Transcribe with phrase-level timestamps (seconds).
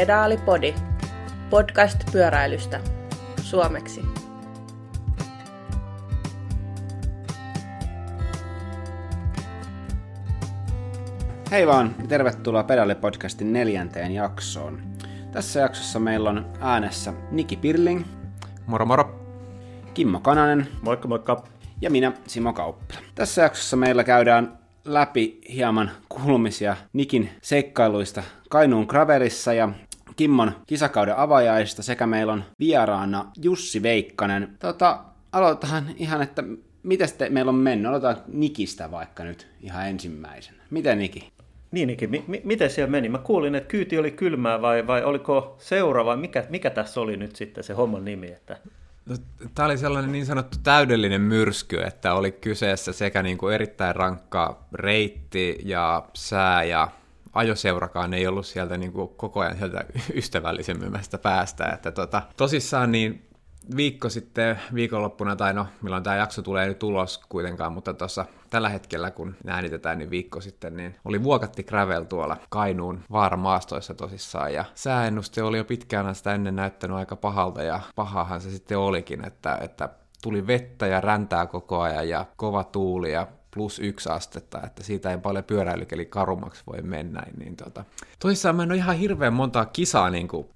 [0.00, 0.74] Pedaalipodi,
[1.50, 2.80] podcast pyöräilystä,
[3.42, 4.02] suomeksi.
[11.50, 14.82] Hei vaan, tervetuloa Pedaalipodcastin neljänteen jaksoon.
[15.32, 18.04] Tässä jaksossa meillä on äänessä Niki Pirling,
[18.66, 19.20] Moro moro.
[19.94, 21.44] Kimmo Kananen Moikka moikka.
[21.80, 23.00] ja minä Simo Kauppila.
[23.14, 29.68] Tässä jaksossa meillä käydään läpi hieman kulmisia Nikin seikkailuista Kainuun Gravelissa ja
[30.20, 34.56] Kimmon kisakauden avajaista sekä meillä on vieraana Jussi Veikkanen.
[34.58, 36.42] Tota, aloitetaan ihan, että
[36.82, 37.88] miten meillä on mennyt?
[37.88, 40.62] Aloitetaan Nikistä vaikka nyt ihan ensimmäisenä.
[40.70, 41.32] Miten Niki?
[41.70, 43.08] Niin, Niki, mi- mi- miten siellä meni?
[43.08, 47.16] Mä kuulin, että kyyti oli kylmää vai, vai oliko seura vai mikä, mikä tässä oli
[47.16, 48.26] nyt sitten se homman nimi?
[48.26, 48.56] Että...
[49.54, 54.64] Tämä oli sellainen niin sanottu täydellinen myrsky, että oli kyseessä sekä niin kuin erittäin rankka
[54.72, 56.88] reitti ja sää ja
[57.32, 61.64] ajoseurakaan ei ollut sieltä niin kuin koko ajan sieltä ystävällisemmästä päästä.
[61.64, 63.30] Että tota, tosissaan niin
[63.76, 68.68] viikko sitten viikonloppuna, tai no milloin tämä jakso tulee nyt ulos kuitenkaan, mutta tuossa tällä
[68.68, 74.64] hetkellä kun äänitetään, niin viikko sitten, niin oli Vuokatti Gravel tuolla Kainuun vaaramaastoissa tosissaan, ja
[74.74, 79.58] sääennuste oli jo pitkään sitä ennen näyttänyt aika pahalta, ja pahahan se sitten olikin, että,
[79.60, 79.88] että
[80.22, 85.10] tuli vettä ja räntää koko ajan, ja kova tuuli, ja plus yksi astetta, että siitä
[85.10, 87.22] ei paljon pyöräilykeli karummaksi voi mennä.
[87.38, 87.84] Niin tota.
[88.18, 90.48] Tosissaan mä en ole ihan hirveän montaa kisaa niin kuin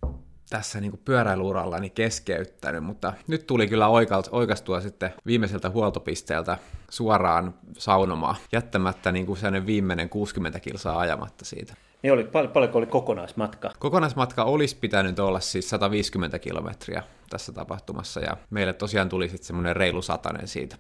[0.51, 3.89] tässä niin pyöräiluurallani keskeyttänyt, mutta nyt tuli kyllä
[4.31, 6.59] oikastua sitten viimeiseltä huoltopisteeltä
[6.91, 11.75] suoraan saunomaan, jättämättä niin kuin sellainen viimeinen 60 kilsaa ajamatta siitä.
[12.03, 13.71] Niin oli, pal- paljonko oli kokonaismatka?
[13.79, 19.77] Kokonaismatka olisi pitänyt olla siis 150 kilometriä tässä tapahtumassa, ja meille tosiaan tuli sitten semmoinen
[19.77, 20.77] reilu satanen siitä.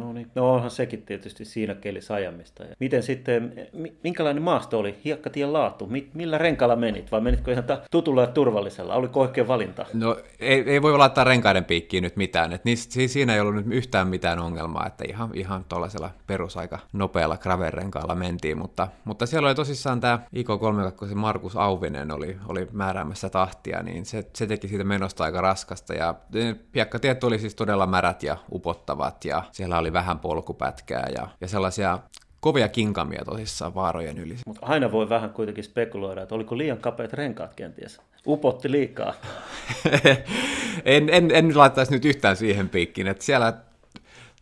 [0.00, 2.64] No niin, no onhan sekin tietysti siinä kelissä ajamista.
[2.64, 3.68] Ja miten sitten,
[4.02, 7.12] minkälainen maasto oli, hiekkatien laatu, millä renkalla menit?
[7.12, 9.86] Vai menitkö ihan tutulla ja turvallisella, oliko oikein valinta?
[9.94, 13.66] No ei, ei voi laittaa renkaiden piikkiin nyt mitään, että niissä, siinä ei ollut nyt
[13.70, 19.54] yhtään mitään ongelmaa, että ihan, ihan tuollaisella perusaika nopealla gravel-renkaalla mentiin, mutta, mutta siellä oli
[19.54, 24.84] tosissaan tämä Iko 32 Markus Auvinen oli, oli määräämässä tahtia, niin se, se teki siitä
[24.84, 25.94] menosta aika raskasta.
[25.94, 26.14] Ja
[26.74, 31.98] hiekkatiet oli siis todella märät ja upottavat ja siellä oli vähän polkupätkää ja, ja sellaisia
[32.40, 34.36] kovia kinkamia tosissaan vaarojen yli.
[34.46, 38.00] Mutta aina voi vähän kuitenkin spekuloida, että oliko liian kapeat renkaat kenties.
[38.26, 39.14] Upotti liikaa.
[40.84, 43.52] en, en, en laittaisi nyt yhtään siihen piikkiin, että siellä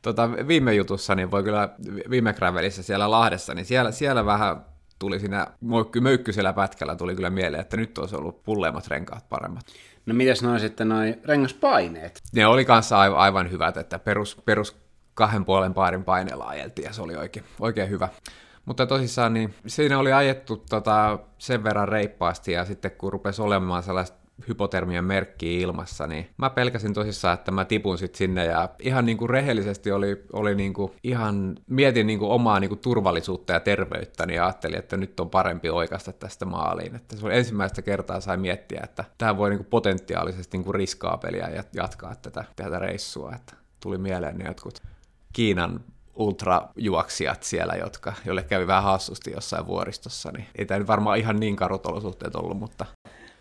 [0.03, 1.69] tota, viime jutussa, niin voi kyllä
[2.11, 4.65] viime gravelissä siellä Lahdessa, niin siellä, siellä vähän
[4.99, 9.65] tuli siinä moikky, möykkysellä pätkällä tuli kyllä mieleen, että nyt olisi ollut pulleimmat renkaat paremmat.
[10.06, 12.23] No mitäs noin sitten noin rengaspaineet?
[12.33, 14.77] Ne oli kanssa aivan, aivan hyvät, että perus, perus
[15.16, 18.09] kahden puolen paarin paineella ajeltiin ja se oli oikein, oikein hyvä.
[18.65, 23.82] Mutta tosissaan niin siinä oli ajettu tota, sen verran reippaasti ja sitten kun rupesi olemaan
[23.82, 29.06] sellaista hypotermian merkkiä ilmassa, niin mä pelkäsin tosissaan, että mä tipun sitten sinne ja ihan
[29.06, 33.53] niin kuin rehellisesti oli, oli niin kuin ihan, mietin niin kuin omaa niin kuin turvallisuutta
[33.53, 36.97] ja terveyttä, niin ajattelin, että nyt on parempi oikeasta tästä maaliin.
[36.97, 40.75] Että se oli ensimmäistä kertaa sai miettiä, että tämä voi niin kuin potentiaalisesti niin kuin
[40.75, 44.82] riskaapelia ja jatkaa tätä, tätä reissua, että tuli mieleen ne jotkut
[45.37, 45.81] Kiinan
[46.15, 51.37] ultrajuoksijat siellä, jotka, joille kävi vähän hassusti jossain vuoristossa, niin ei tämä nyt varmaan ihan
[51.37, 52.87] niin karut olosuhteet ollut, mutta...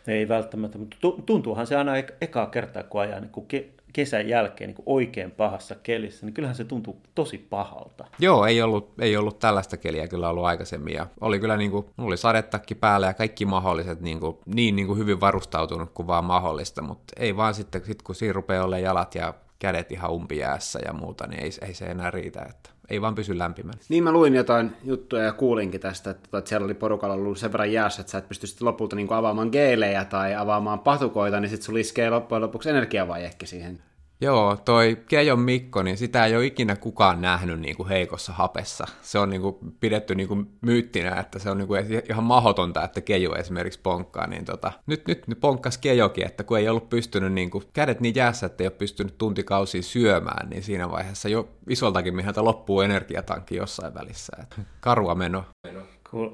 [0.08, 1.92] Ei välttämättä, mutta tuntuuhan se aina
[2.22, 3.48] ekaa kertaa, kun ajaa niin kuin
[3.94, 8.06] kesän jälkeen niin kuin oikein pahassa kelissä, niin kyllähän se tuntuu tosi pahalta.
[8.20, 11.86] Joo, ei ollut, ei ollut tällaista keliä kyllä ollut aikaisemmin, ja oli kyllä niin kuin,
[11.98, 16.26] oli sadetakki päällä ja kaikki mahdolliset niin, kuin, niin, niin kuin hyvin varustautunut kuin vaan
[16.26, 19.34] mahdollista, mutta ei vaan sitten, sit kun siinä rupeaa olemaan jalat ja
[19.66, 23.38] kädet ihan umpijäässä ja muuta, niin ei, ei se enää riitä, että ei vaan pysy
[23.38, 23.78] lämpimänä.
[23.90, 27.52] Niin mä luin jotain juttuja ja kuulinkin tästä, että, että siellä oli porukalla ollut sen
[27.52, 31.50] verran jäässä, että sä et pysty sitten lopulta niin avaamaan geelejä tai avaamaan patukoita, niin
[31.50, 33.80] sitten sulla iskee loppujen lopuksi energiavajekki siihen.
[34.22, 38.88] Joo, toi Keijon Mikko, niin sitä ei ole ikinä kukaan nähnyt niin kuin heikossa hapessa.
[39.02, 42.84] Se on niin kuin pidetty niin kuin myyttinä, että se on niin kuin ihan mahdotonta,
[42.84, 44.28] että Keijo esimerkiksi ponkkaa.
[44.28, 48.00] Niin tota, nyt, nyt ne ponkkas Keijokin, että kun ei ollut pystynyt niin kuin, kädet
[48.00, 52.82] niin jäässä, että ei ole pystynyt tuntikausia syömään, niin siinä vaiheessa jo isoltakin mieheltä loppuu
[52.82, 54.38] energiatankki jossain välissä.
[54.44, 55.44] Että karua meno.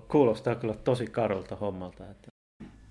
[0.08, 2.04] Kuulostaa kyllä tosi karulta hommalta.
[2.12, 2.31] Että...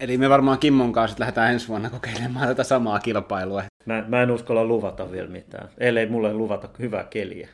[0.01, 3.63] Eli me varmaan Kimmon kanssa lähdetään ensi vuonna kokeilemaan tätä samaa kilpailua.
[3.87, 7.49] Mä, mä en uskalla luvata vielä mitään, ellei mulle luvata hyvää keliä.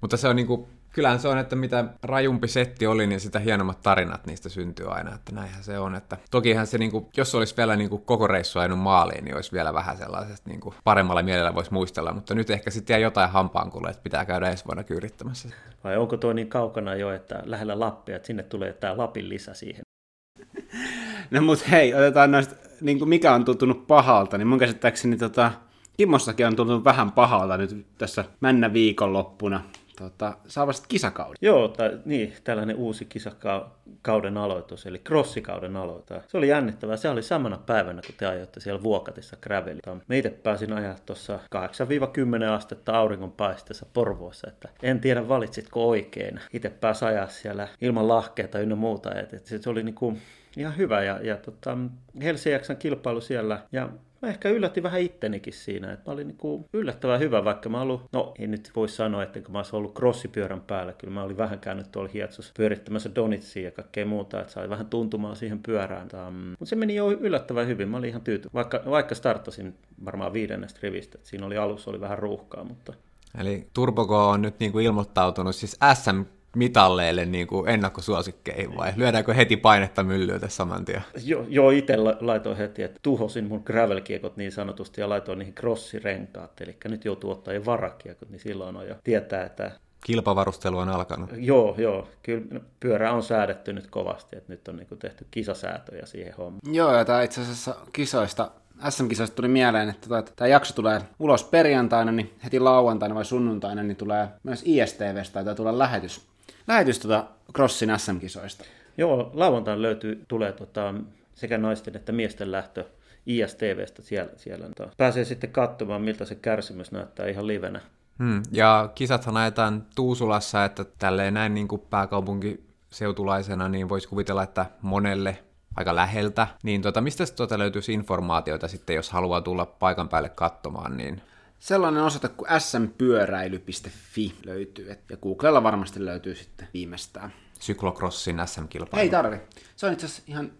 [0.00, 3.80] Mutta se on niinku, kyllähän se on, että mitä rajumpi setti oli, niin sitä hienommat
[3.82, 5.94] tarinat niistä syntyy aina, että näinhän se on.
[5.94, 9.74] Että tokihan se, niinku, jos olisi vielä niinku koko reissu ajanut maaliin, niin olisi vielä
[9.74, 14.02] vähän sellaisesta niinku, paremmalla mielellä voisi muistella, mutta nyt ehkä sitten jää jotain hampaankulle, että
[14.02, 15.48] pitää käydä ensi vuonna yrittämässä.
[15.84, 19.54] Vai onko tuo niin kaukana jo, että lähellä Lappia, että sinne tulee tämä Lapin lisä
[19.54, 19.82] siihen?
[21.30, 25.52] No mut hei, otetaan noista niin kuin mikä on tuntunut pahalta, niin mun käsittääkseni tota,
[25.96, 29.64] Kimmossakin on tuntunut vähän pahalta nyt tässä männä viikonloppuna.
[29.98, 31.36] Tota, saa vasta kisakauden.
[31.40, 36.16] Joo, tai, niin, tällainen uusi kisakauden aloitus, eli crossikauden aloitus.
[36.28, 36.96] Se oli jännittävää.
[36.96, 39.80] Se oli samana päivänä, kun te ajoitte siellä Vuokatissa graveli.
[40.08, 46.40] Me itse pääsin ajaa tuossa 8-10 astetta auringonpaisteessa Porvoossa, että en tiedä valitsitko oikein.
[46.52, 49.14] Itse pääsi ajaa siellä ilman lahkeita ynnä muuta.
[49.14, 50.16] Et, et se oli niinku
[50.56, 51.02] ihan hyvä.
[51.02, 51.78] Ja, ja tota,
[52.22, 53.62] Helsingin kilpailu siellä.
[53.72, 53.88] Ja
[54.22, 57.80] mä ehkä yllätti vähän ittenikin siinä, että mä olin niin kuin yllättävän hyvä, vaikka mä
[57.80, 61.36] ollut, no en nyt voi sanoa, että mä olisin ollut crossipyörän päällä, kyllä mä olin
[61.36, 66.08] vähän käynyt tuolla hietsus pyörittämässä donitsia ja kaikkea muuta, että sai vähän tuntumaan siihen pyörään.
[66.28, 69.74] Um, mutta se meni jo yllättävän hyvin, mä olin ihan tyytyväinen, vaikka, vaikka startasin
[70.04, 72.92] varmaan viidennestä rivistä, että siinä oli alussa oli vähän ruuhkaa, mutta
[73.38, 76.22] Eli Turbogo on nyt niin kuin ilmoittautunut siis SM
[76.54, 81.02] mitalleille niin kuin ennakkosuosikkeihin vai lyödäänkö heti painetta myllyä tässä saman tien?
[81.24, 86.60] Joo, jo itse laitoin heti, että tuhosin mun gravelkiekot niin sanotusti ja laitoin niihin crossirenkaat,
[86.60, 89.70] eli nyt joutuu ottaa jo varakiekot, niin silloin on jo tietää, että
[90.04, 91.30] Kilpavarustelu on alkanut.
[91.36, 92.08] Joo, joo.
[92.22, 96.74] Kyllä pyörä on säädetty nyt kovasti, että nyt on niin tehty kisasäätöjä siihen hommaan.
[96.74, 98.50] Joo, ja tämä itse asiassa kisoista
[98.88, 103.82] SM-kisoista tuli mieleen, että tota, tämä jakso tulee ulos perjantaina, niin heti lauantaina vai sunnuntaina,
[103.82, 106.26] niin tulee myös ISTVstä tai tulla lähetys
[106.66, 107.24] lähetys tuota
[107.54, 108.64] Crossin SM-kisoista.
[108.98, 110.94] Joo, lauantaina löytyy, tulee tota,
[111.34, 112.84] sekä naisten että miesten lähtö
[113.26, 114.32] ISTVstä siellä.
[114.36, 114.66] siellä.
[114.96, 117.80] Pääsee sitten katsomaan, miltä se kärsimys näyttää ihan livenä.
[118.18, 118.42] Hmm.
[118.52, 125.38] Ja kisathan ajetaan Tuusulassa, että tälleen näin niin kuin pääkaupunkiseutulaisena, niin voisi kuvitella, että monelle
[125.76, 130.96] aika läheltä, niin tota, mistä tuota löytyisi informaatioita sitten, jos haluaa tulla paikan päälle katsomaan,
[130.96, 131.22] niin
[131.64, 137.32] sellainen osoite kuin smpyöräily.fi löytyy, ja Googlella varmasti löytyy sitten viimeistään.
[137.60, 139.02] Syklocrossin SM-kilpailu.
[139.02, 139.36] Ei tarvi.
[139.76, 140.52] Se on itse asiassa ihan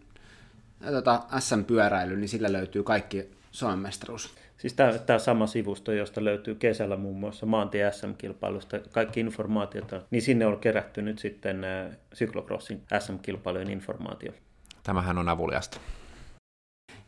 [0.91, 4.35] tota, SM-pyöräily, niin sillä löytyy kaikki Suomen mestaruus.
[4.59, 4.75] Siis
[5.07, 10.59] tämä sama sivusto, josta löytyy kesällä muun muassa maantie SM-kilpailusta kaikki informaatiota, niin sinne on
[10.59, 11.67] kerätty nyt sitten
[12.13, 14.33] syklocrossin SM-kilpailujen informaatio.
[14.83, 15.81] Tämähän on avuliasta.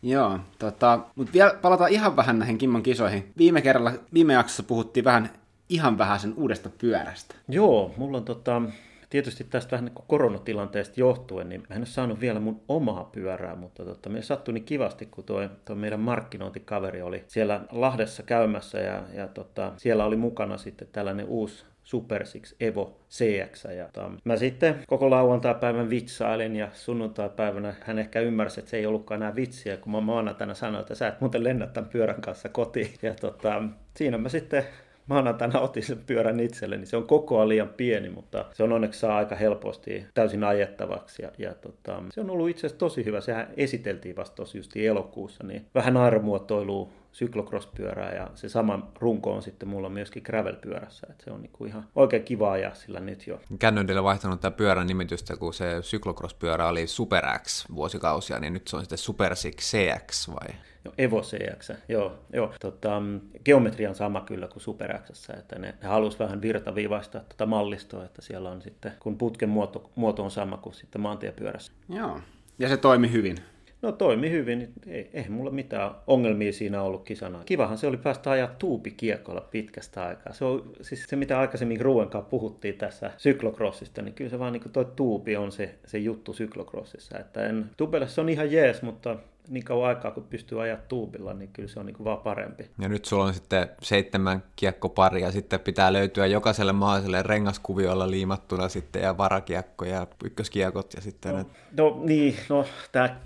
[0.03, 3.33] Joo, tota, mutta vielä palataan ihan vähän näihin Kimmon kisoihin.
[3.39, 5.31] Viime kerralla, viime jaksossa puhuttiin vähän
[5.69, 7.35] ihan vähän sen uudesta pyörästä.
[7.49, 8.63] Joo, mulla on tota,
[9.11, 13.57] tietysti tästä vähän niin koronatilanteesta johtuen, niin mä en ole saanut vielä mun omaa pyörää,
[13.57, 18.79] mutta tota, me sattui niin kivasti, kun tuo, tuo meidän markkinointikaveri oli siellä Lahdessa käymässä
[18.79, 23.65] ja, ja tota, siellä oli mukana sitten tällainen uusi Super Six Evo CX.
[23.65, 23.89] Ja
[24.25, 29.35] mä sitten koko lauantai-päivän vitsailin ja sunnuntai-päivänä hän ehkä ymmärsi, että se ei ollutkaan enää
[29.35, 32.95] vitsiä, kun mä maanantaina sanoin, että sä et muuten lennä tämän pyörän kanssa kotiin.
[33.03, 33.63] Ja tota,
[33.97, 34.65] siinä mä sitten
[35.07, 36.81] maanantaina otin sen pyörän itselleni.
[36.81, 41.23] Niin se on kokoa liian pieni, mutta se on onneksi saa aika helposti täysin ajettavaksi.
[41.23, 43.21] Ja, ja tota, se on ollut itse asiassa tosi hyvä.
[43.21, 49.69] Sehän esiteltiin vasta just elokuussa, niin vähän armuotoilua syklocross-pyörää ja se sama runko on sitten
[49.69, 51.07] mulla myöskin gravel-pyörässä.
[51.11, 53.41] että se on niinku ihan oikein kiva ajaa sillä nyt jo.
[53.59, 58.77] Kännöndille vaihtanut tämä pyörän nimitystä, kun se syklocross-pyörä oli Super X vuosikausia, niin nyt se
[58.77, 60.55] on sitten Super Six CX vai?
[60.99, 62.19] Evo CX, joo.
[62.33, 62.53] joo.
[62.61, 63.03] Tota,
[63.45, 68.05] geometria on sama kyllä kuin Super X, että ne, ne halusi vähän virtaviivaistaa tätä mallistoa,
[68.05, 71.73] että siellä on sitten, kun putken muoto, muoto on sama kuin sitten maantiepyörässä.
[71.89, 72.21] Joo,
[72.59, 73.37] ja se toimi hyvin.
[73.83, 77.43] No toimi hyvin, ei, ei mulla mitään ongelmia siinä ollut kisana.
[77.45, 80.33] Kivahan se oli päästä ajaa tuupikiekolla pitkästä aikaa.
[80.33, 84.53] Se on siis se, mitä aikaisemmin Ruuen kanssa puhuttiin tässä syklokrossista, niin kyllä se vaan
[84.53, 87.19] niin toi tuupi on se, se juttu syklokrossissa.
[87.19, 89.17] Että en, tubelle se on ihan jees, mutta
[89.49, 92.71] niin kauan aikaa, kun pystyy ajaa tuubilla, niin kyllä se on niin kuin vaan parempi.
[92.79, 98.69] Ja nyt sulla on sitten seitsemän kiekkopari ja sitten pitää löytyä jokaiselle mahdolliselle rengaskuviolla liimattuna
[98.69, 101.35] sitten ja varakiekko ja ykköskiekot ja sitten...
[101.35, 101.45] No,
[101.77, 103.17] no niin, no tämä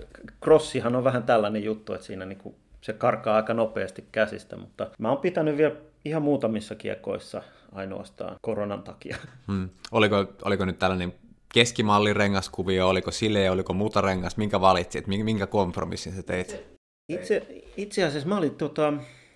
[0.42, 4.90] crossihan on vähän tällainen juttu, että siinä niin kuin se karkaa aika nopeasti käsistä, mutta
[4.98, 5.74] mä oon pitänyt vielä
[6.04, 9.16] ihan muutamissa kiekoissa ainoastaan koronan takia.
[9.46, 9.68] Hmm.
[9.92, 11.14] Oliko, oliko nyt tällainen
[11.54, 16.62] keskimallin rengaskuvio, oliko sile, oliko mutarengas, minkä valitsit, minkä kompromissin sä teit?
[17.08, 18.92] Itse, itse asiassa mä olin tota,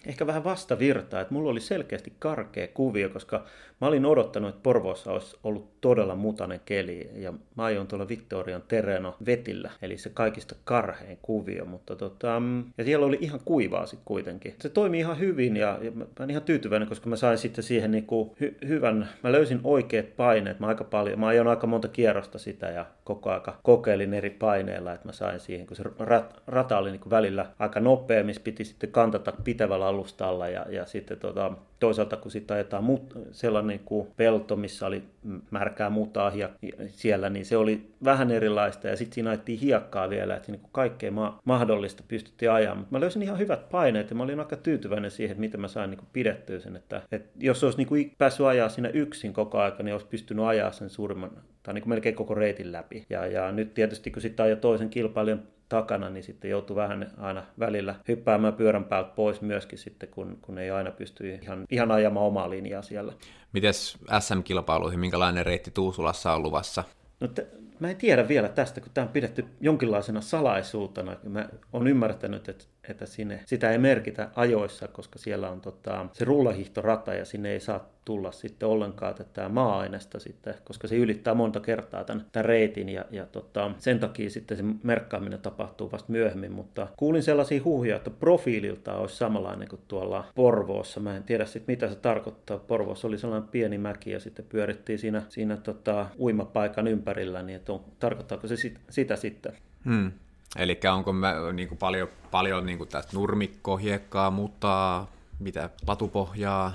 [0.07, 3.45] ehkä vähän vastavirtaa, että mulla oli selkeästi karkea kuvio, koska
[3.81, 8.63] mä olin odottanut, että Porvoossa olisi ollut todella mutainen keli, ja mä aion tuolla Victorian
[8.69, 12.43] Tereno vetillä, eli se kaikista karhein kuvio, mutta tota,
[12.79, 14.55] ja siellä oli ihan kuivaa sitten kuitenkin.
[14.61, 17.91] Se toimi ihan hyvin, ja, ja mä olen ihan tyytyväinen, koska mä sain sitten siihen
[17.91, 22.39] niinku hy- hyvän, mä löysin oikeat paineet, mä aika paljon, mä aion aika monta kierrosta
[22.39, 26.79] sitä, ja koko aika kokeilin eri paineilla, että mä sain siihen, kun se rat, rata
[26.79, 31.53] oli niinku välillä aika nopea, missä piti sitten kantata pitävällä alustalla ja, ja sitten tota,
[31.81, 35.03] toisaalta kun sitten ajetaan muut, sellainen kuin pelto, missä oli
[35.51, 36.51] märkää muuta ahia
[36.87, 41.11] siellä, niin se oli vähän erilaista ja sitten siinä ajettiin hiekkaa vielä, että niin kaikkea
[41.11, 42.79] ma- mahdollista pystyttiin ajamaan.
[42.79, 45.69] Mutta mä löysin ihan hyvät paineet ja mä olin aika tyytyväinen siihen, että miten mä
[45.69, 49.83] sain niin pidettyä sen, että, että jos olisi niin päässyt ajaa siinä yksin koko aika,
[49.83, 51.31] niin olisi pystynyt ajaa sen suurimman
[51.63, 53.07] tai niin melkein koko reitin läpi.
[53.11, 55.43] Ja, ja nyt tietysti kun sitten ajoi toisen kilpailijan
[55.75, 60.59] takana, niin sitten joutuu vähän aina välillä hyppäämään pyörän päältä pois myöskin sitten, kun, kun
[60.59, 63.13] ei aina pysty ihan, ihan ajamaan omaa linjaa siellä.
[63.53, 66.85] Mites SM-kilpailuihin, minkälainen reitti Tuusulassa on luvassa?
[67.21, 67.47] No te,
[67.81, 71.17] mä en tiedä vielä tästä, kun tämä on pidetty jonkinlaisena salaisuutena.
[71.23, 76.25] Mä oon ymmärtänyt, että, että sinne, sitä ei merkitä ajoissa, koska siellä on tota, se
[76.25, 81.61] rullahihtorata ja sinne ei saa tulla sitten ollenkaan tätä maa-aineesta sitten, koska se ylittää monta
[81.61, 86.53] kertaa tämän, tämän reitin ja, ja tota, sen takia sitten se merkkaaminen tapahtuu vasta myöhemmin,
[86.53, 91.01] mutta kuulin sellaisia huhuja, että profiililta olisi samanlainen kuin tuolla Porvoossa.
[91.01, 92.59] Mä en tiedä sitten mitä se tarkoittaa.
[92.59, 97.73] Porvoossa oli sellainen pieni mäki ja sitten pyörittiin siinä, siinä tota, uimapaikan ympärillä, niin että
[97.73, 99.53] on, tarkoittaako se sit, sitä sitten?
[99.85, 100.13] Hmm.
[100.59, 105.05] Eli onko mä, niin kuin paljon, paljon niin kuin tästä nurmikkohiekkaa, mutta
[105.39, 106.73] mitä latupohjaa?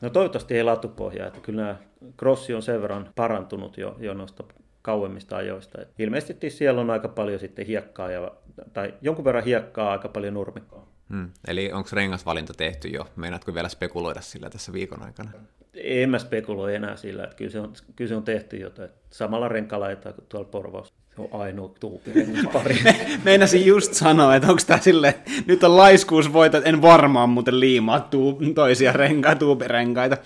[0.00, 1.76] No toivottavasti ei latupohjaa, että kyllä
[2.18, 4.44] crossi on sen verran parantunut jo, jo noista
[4.82, 5.82] kauemmista ajoista.
[5.82, 8.30] Et ilmeisesti siellä on aika paljon sitten hiekkaa, ja,
[8.72, 10.86] tai jonkun verran hiekkaa, aika paljon nurmikkoa.
[11.10, 11.30] Hmm.
[11.48, 13.08] Eli onko rengasvalinta tehty jo?
[13.16, 15.30] Meinaatko vielä spekuloida sillä tässä viikon aikana?
[15.74, 18.90] En mä spekuloi enää sillä, että kyllä se on, kyllä se on tehty jotain.
[19.10, 20.94] Samalla renkalaita kuin tuolla Porvoossa.
[21.16, 22.78] Se on ainoa tuupirengaspari.
[23.24, 25.14] Meinasin just sanoa, että onko tämä sille,
[25.46, 30.16] nyt on laiskuus voita, en varmaan muuten liimaa tuu, toisia renkaita, tuupirenkaita.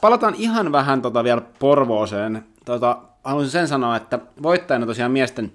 [0.00, 2.44] Palataan ihan vähän tota vielä Porvooseen.
[2.64, 5.52] Tota, haluaisin sen sanoa, että voittajana tosiaan miesten,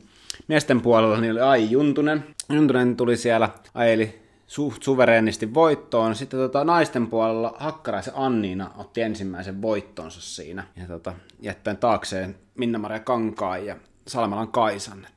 [0.47, 2.23] miesten puolella niin oli Ai Juntunen.
[2.49, 4.24] Juntunen tuli siellä, ajeli
[4.55, 6.15] suht suvereenisti voittoon.
[6.15, 10.63] Sitten tota, naisten puolella Hakkaraisen Anniina otti ensimmäisen voittonsa siinä.
[10.75, 13.75] Ja tota, jättäen taakseen Minna-Maria Kankaan ja
[14.07, 15.07] Salmelan Kaisan.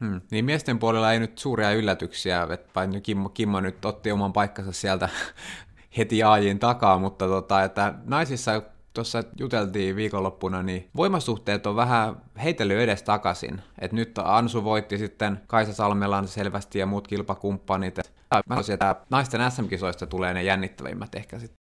[0.00, 0.20] Hmm.
[0.30, 5.08] Niin miesten puolella ei nyt suuria yllätyksiä, että Kimmo, Kimmo nyt otti oman paikkansa sieltä
[5.96, 8.62] heti aajin takaa, mutta tota, että naisissa
[8.94, 13.60] tuossa juteltiin viikonloppuna, niin voimasuhteet on vähän heitellyt edes takaisin.
[13.80, 17.98] Et nyt Ansu voitti sitten Kaisa Salmelan selvästi ja muut kilpakumppanit.
[17.98, 21.56] Et mä sanoisin, että naisten SM-kisoista tulee ne jännittävimmät ehkä sitten.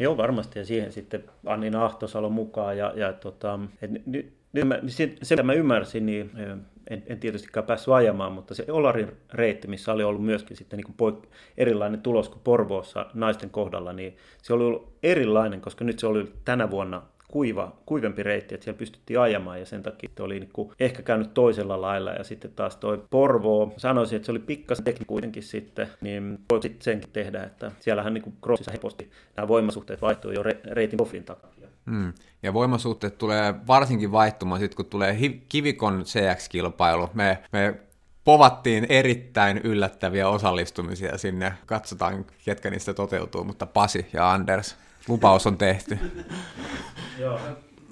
[0.00, 4.78] Joo, varmasti, ja siihen sitten Annina Ahtosalo mukaan, ja, ja tota, et, nyt, nyt mä,
[4.86, 6.30] se, mitä mä ymmärsin, niin
[6.90, 10.94] en, en tietystikään päässyt ajamaan, mutta se Olarin reitti, missä oli ollut myöskin sitten niin
[10.96, 15.98] kuin poik- erilainen tulos kuin Porvoossa naisten kohdalla, niin se oli ollut erilainen, koska nyt
[15.98, 20.40] se oli tänä vuonna kuiva, kuivempi reitti, että siellä pystyttiin ajamaan ja sen takia oli
[20.40, 24.38] niin kuin ehkä käynyt toisella lailla ja sitten taas toi Porvoo, sanoisin, että se oli
[24.38, 29.10] pikkasen tekni kuitenkin sitten, niin voi sitten senkin tehdä, että siellähän niin kuin crossissa helposti
[29.36, 31.63] nämä voimasuhteet vaihtuu jo re, reitin profin takia.
[31.86, 32.12] Mm.
[32.42, 37.10] Ja voimasuhteet tulee varsinkin vaihtumaan sitten, kun tulee Kivikon CX-kilpailu.
[37.14, 37.74] Me, me
[38.24, 41.52] povattiin erittäin yllättäviä osallistumisia sinne.
[41.66, 44.76] Katsotaan, ketkä niistä toteutuu, mutta Pasi ja Anders,
[45.08, 45.98] lupaus on tehty.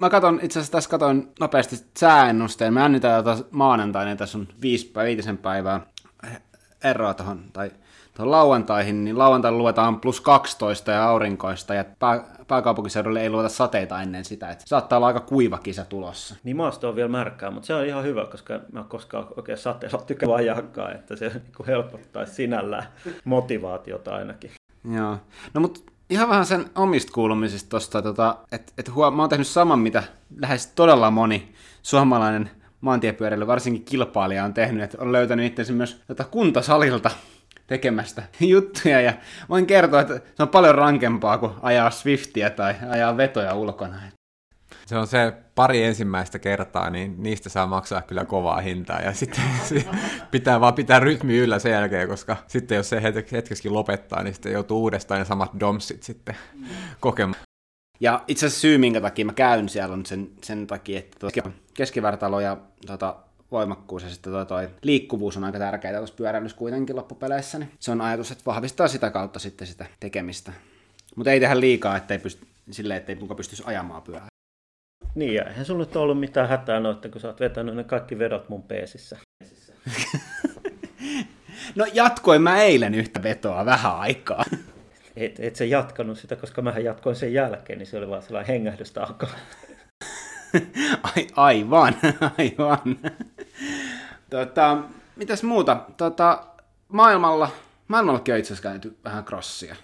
[0.01, 2.75] Mä katon, itse asiassa tässä katon nopeasti sääennusteen.
[2.75, 5.81] Me annetaan maanantaina, tässä on viisi, viitisen päivää
[6.85, 7.71] eroa tuohon, tai
[8.17, 14.03] tuohon lauantaihin, niin lauantaina luetaan plus 12 ja aurinkoista, ja pää, pääkaupunkiseudulle ei luota sateita
[14.03, 16.37] ennen sitä, että saattaa olla aika kuiva kisa tulossa.
[16.45, 20.03] Niin maasto on vielä märkää, mutta se on ihan hyvä, koska mä koskaan oikein sateella
[20.07, 22.85] tykkää ajakaan, että se niin helpottaisi sinällään
[23.25, 24.51] motivaatiota ainakin.
[24.95, 25.17] Joo,
[25.55, 29.47] no mutta ihan vähän sen omista kuulumisista tuosta, tota, että et huom- mä oon tehnyt
[29.47, 30.03] saman, mitä
[30.41, 31.53] lähes todella moni
[31.83, 32.51] suomalainen
[32.81, 37.11] maantiepyöräily, varsinkin kilpailija on tehnyt, että on löytänyt itse myös tota kuntosalilta
[37.67, 39.13] tekemästä juttuja ja
[39.49, 43.97] voin kertoa, että se on paljon rankempaa kuin ajaa Swiftiä tai ajaa vetoja ulkona.
[44.87, 49.45] Se on se pari ensimmäistä kertaa, niin niistä saa maksaa kyllä kovaa hintaa ja sitten
[50.31, 53.03] pitää vaan pitää rytmi yllä sen jälkeen, koska sitten jos se
[53.33, 56.37] hetkeskin lopettaa, niin sitten joutuu uudestaan ne samat domsit sitten
[57.01, 57.43] kokemaan.
[58.01, 61.27] Ja itse asiassa syy, minkä takia mä käyn siellä, on sen, sen takia, että
[61.75, 63.17] keskivartalo ja tota,
[63.53, 67.59] voimakkuus ja sitten toi, toi liikkuvuus on aika tärkeää tuossa pyöräilyssä kuitenkin loppupeleissä.
[67.59, 70.53] Niin se on ajatus, että vahvistaa sitä kautta sitten sitä tekemistä.
[71.17, 74.27] Mutta ei tehdä liikaa, ettei pysty, silleen, ettei muka pystyisi ajamaan pyörää.
[75.15, 78.19] Niin, ja eihän sulla nyt ollut mitään hätää noita, kun sä oot vetänyt ne kaikki
[78.19, 79.19] vedot mun peesissä.
[81.77, 84.45] no jatkoin mä eilen yhtä vetoa vähän aikaa.
[85.17, 88.55] Et, et sä jatkanut sitä, koska mä jatkoin sen jälkeen, niin se oli vaan sellainen
[88.55, 89.27] hengähdystauko.
[91.17, 91.95] Ai, aivan,
[92.39, 92.99] aivan.
[94.31, 94.79] Tota,
[95.17, 95.77] mitäs muuta?
[95.97, 96.45] Tota,
[96.89, 97.49] maailmalla,
[97.89, 99.77] maailmallakin on itse asiassa käyty vähän crossia.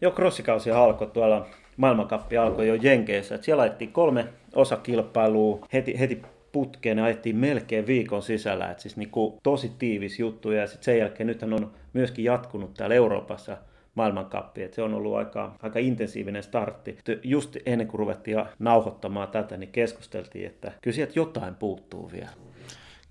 [0.00, 3.34] Jo crossikausi alkoi tuolla, maailmankappi alkoi jo Jenkeissä.
[3.34, 8.70] Et siellä ajettiin kolme osakilpailua heti, heti putkeen ja ajettiin melkein viikon sisällä.
[8.70, 12.94] Et siis niinku tosi tiivis juttu ja sitten sen jälkeen nythän on myöskin jatkunut täällä
[12.94, 13.56] Euroopassa
[13.94, 14.62] maailmankappi.
[14.62, 16.98] Et se on ollut aika, aika intensiivinen startti.
[17.22, 22.30] Just ennen kuin ruvettiin nauhoittamaan tätä, niin keskusteltiin, että kyllä sieltä jotain puuttuu vielä.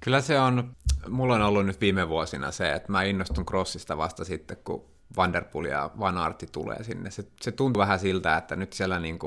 [0.04, 0.76] Kyllä se on,
[1.10, 4.86] mulla on ollut nyt viime vuosina se, että mä innostun crossista vasta sitten, kun
[5.18, 7.12] Vanderpool ja Van Arti tulee sinne.
[7.12, 9.20] Se, se tuntuu vähän siltä, että nyt siellä niin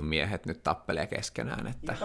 [0.00, 1.66] miehet nyt tappelee keskenään.
[1.66, 1.96] Että...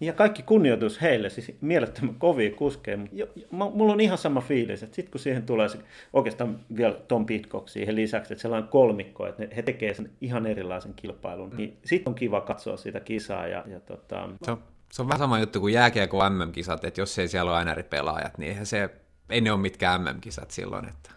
[0.00, 4.82] Ja kaikki kunnioitus heille, siis mielettömän kovia kuskeja, mutta jo, mulla on ihan sama fiilis,
[4.82, 5.78] että sitten kun siihen tulee se,
[6.12, 10.94] oikeastaan vielä Tom Pitcock siihen lisäksi, että sellainen kolmikko, että he tekee sen ihan erilaisen
[10.94, 11.56] kilpailun, mm.
[11.56, 13.46] niin sitten on kiva katsoa sitä kisaa.
[13.46, 14.28] Ja, ja tota...
[14.44, 14.62] se, on,
[14.92, 18.48] se on vähän sama juttu kuin jääkiekko MM-kisat, että jos ei siellä ole NR-pelaajat, niin
[18.48, 18.90] eihän se,
[19.30, 20.88] ei ne ole mitkään MM-kisat silloin.
[20.88, 21.10] Että...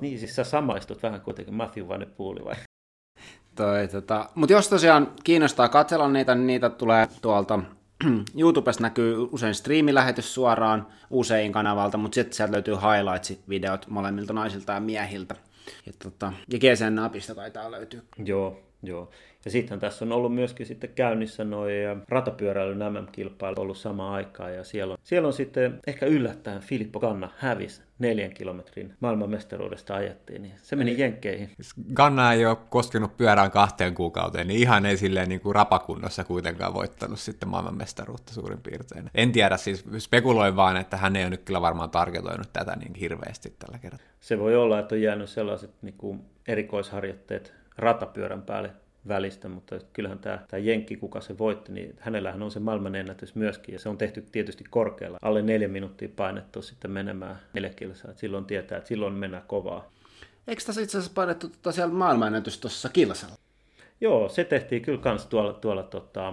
[0.00, 2.54] Niin, siis sä samaistut vähän kuitenkin Matthew Van Pooli vai?
[3.54, 7.58] Toi, tota, mutta jos tosiaan kiinnostaa katsella niitä, niin niitä tulee tuolta
[8.40, 14.80] YouTubesta näkyy usein striimilähetys suoraan usein kanavalta, mutta sitten sieltä löytyy highlights-videot molemmilta naisilta ja
[14.80, 15.36] miehiltä.
[15.86, 18.00] Ja, tota, ja GCN-napista taitaa löytyä.
[18.24, 19.10] Joo, joo.
[19.44, 21.72] Ja sitten tässä on ollut myöskin sitten käynnissä noin
[22.08, 27.28] ratapyöräilyn MM-kilpailu ollut sama aikaa ja siellä on, siellä on sitten ehkä yllättäen Filippo Kanna
[27.38, 31.50] hävisi neljän kilometrin maailmanmestaruudesta ajettiin, niin se meni jenkkeihin.
[31.94, 36.74] Ganna ei ole koskenut pyörään kahteen kuukauteen, niin ihan ei silleen niin kuin rapakunnossa kuitenkaan
[36.74, 39.10] voittanut sitten maailmanmestaruutta suurin piirtein.
[39.14, 42.94] En tiedä, siis spekuloin vaan, että hän ei ole nyt kyllä varmaan targetoinut tätä niin
[42.94, 44.06] hirveästi tällä kertaa.
[44.20, 48.70] Se voi olla, että on jäänyt sellaiset niin kuin erikoisharjoitteet ratapyörän päälle
[49.08, 53.72] välistä, mutta kyllähän tämä, tämä Jenkki, kuka se voitti, niin hänellähän on se maailmanennätys myöskin,
[53.72, 55.18] ja se on tehty tietysti korkealla.
[55.22, 59.90] Alle neljä minuuttia painettu sitten menemään neljä kilsaa, että silloin tietää, että silloin mennään kovaa.
[60.48, 63.34] Eikö tässä itse asiassa painettu tuota siellä maailmanennätys tuossa kilsalla?
[64.00, 66.32] Joo, se tehtiin kyllä kans tuolla, tuolla tota,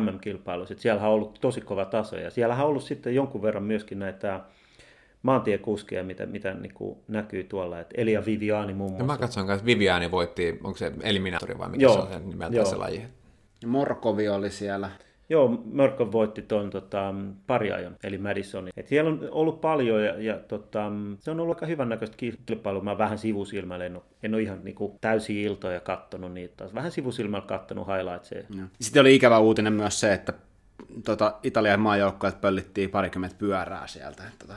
[0.00, 0.74] MM-kilpailussa.
[0.78, 4.40] Siellähän on ollut tosi kova taso, ja siellähän on ollut sitten jonkun verran myöskin näitä
[5.22, 7.80] maantiekuskeja, mitä, mitä niin kuin näkyy tuolla.
[7.80, 9.06] Että Elia Viviani muun muassa.
[9.06, 12.28] No mä katson että Viviani voitti, onko se Eliminaattori vai mikä joo, se on sen
[12.28, 13.02] nimeltä se laji?
[13.66, 14.90] Morkovi oli siellä.
[15.28, 17.14] Joo, Morkov voitti tuon tota,
[17.46, 18.72] pariajon, eli Madisonin.
[18.76, 22.16] Et siellä on ollut paljon ja, ja tota, se on ollut aika hyvän näköistä
[22.46, 22.82] kilpailua.
[22.82, 26.74] Mä vähän sivusilmällä, en ole, en ole ihan niin kuin, täysin iltoja kattonut niitä taas.
[26.74, 28.44] Vähän sivusilmällä kattonut highlightseja.
[28.80, 30.32] Sitten oli ikävä uutinen myös se, että
[31.04, 34.22] tota, Italian maajoukkoilta pöllittiin parikymmentä pyörää sieltä.
[34.38, 34.54] Tota,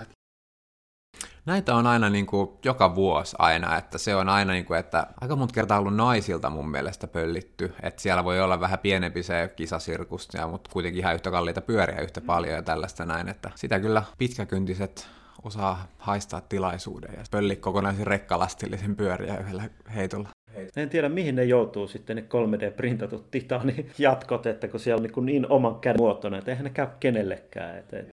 [1.46, 5.08] Näitä on aina niin kuin joka vuosi aina, että se on aina niin kuin, että
[5.22, 9.54] aika monta kertaa ollut naisilta mun mielestä pöllitty, että siellä voi olla vähän pienempi se
[9.56, 13.80] kisasirkus, ja, mutta kuitenkin ihan yhtä kalliita pyöriä yhtä paljon ja tällaista näin, että sitä
[13.80, 15.08] kyllä pitkäkyntiset
[15.44, 19.64] osaa haistaa tilaisuuden ja pölli kokonaisen rekkalastillisen pyöriä yhdellä
[19.96, 20.30] heitolla.
[20.76, 25.26] En tiedä, mihin ne joutuu sitten ne 3D-printatut titani jatkot, että kun siellä on niin,
[25.26, 27.78] niin oman käden muotoinen, että eihän ne käy kenellekään.
[27.78, 28.04] Että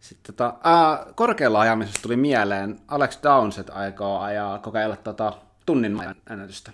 [0.00, 5.32] sitten tota, ää, korkealla ajamisesta tuli mieleen, Alex Downset aikoo ajaa kokeilla tota,
[5.66, 6.70] tunnin ajan ennätystä.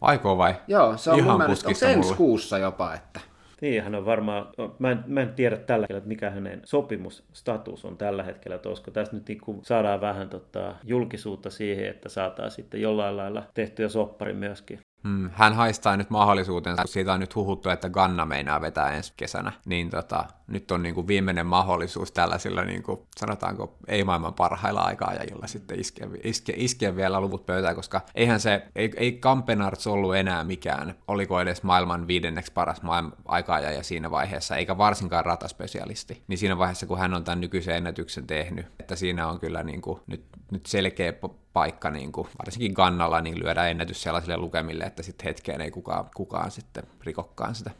[0.00, 0.54] Aikoo vai?
[0.68, 3.20] Joo, se on Ihan mun mielestä, onko se ensi kuussa jopa, että...
[3.60, 4.46] Niin, hän on varmaan,
[4.78, 8.68] mä en, mä en tiedä tällä hetkellä, että mikä hänen sopimusstatus on tällä hetkellä, että
[8.68, 13.42] olisiko tässä nyt niin kuin saadaan vähän tota, julkisuutta siihen, että saadaan sitten jollain lailla
[13.54, 14.80] tehtyä soppari myöskin.
[15.06, 19.12] Hmm, hän haistaa nyt mahdollisuutensa, kun siitä on nyt huhuttu, että Ganna meinaa vetää ensi
[19.16, 24.34] kesänä, niin tota, nyt on niin kuin viimeinen mahdollisuus tällaisilla, niin kuin, sanotaanko, ei maailman
[24.34, 29.86] parhailla aika-ajilla sitten iskeä, iskeä, iskeä vielä luvut pöytään, koska eihän se, ei, ei Kampenarts
[29.86, 35.24] ollut enää mikään, oliko edes maailman viidenneksi paras maailman aika ja siinä vaiheessa, eikä varsinkaan
[35.24, 39.62] rataspesialisti, niin siinä vaiheessa, kun hän on tämän nykyisen ennätyksen tehnyt, että siinä on kyllä
[39.62, 41.12] niin kuin, nyt, nyt selkeä
[41.52, 46.10] paikka, niin kuin, varsinkin kannalla, niin lyödä ennätys sellaisille lukemille, että sitten hetkeen ei kukaan,
[46.14, 47.70] kukaan sitten rikokkaan sitä.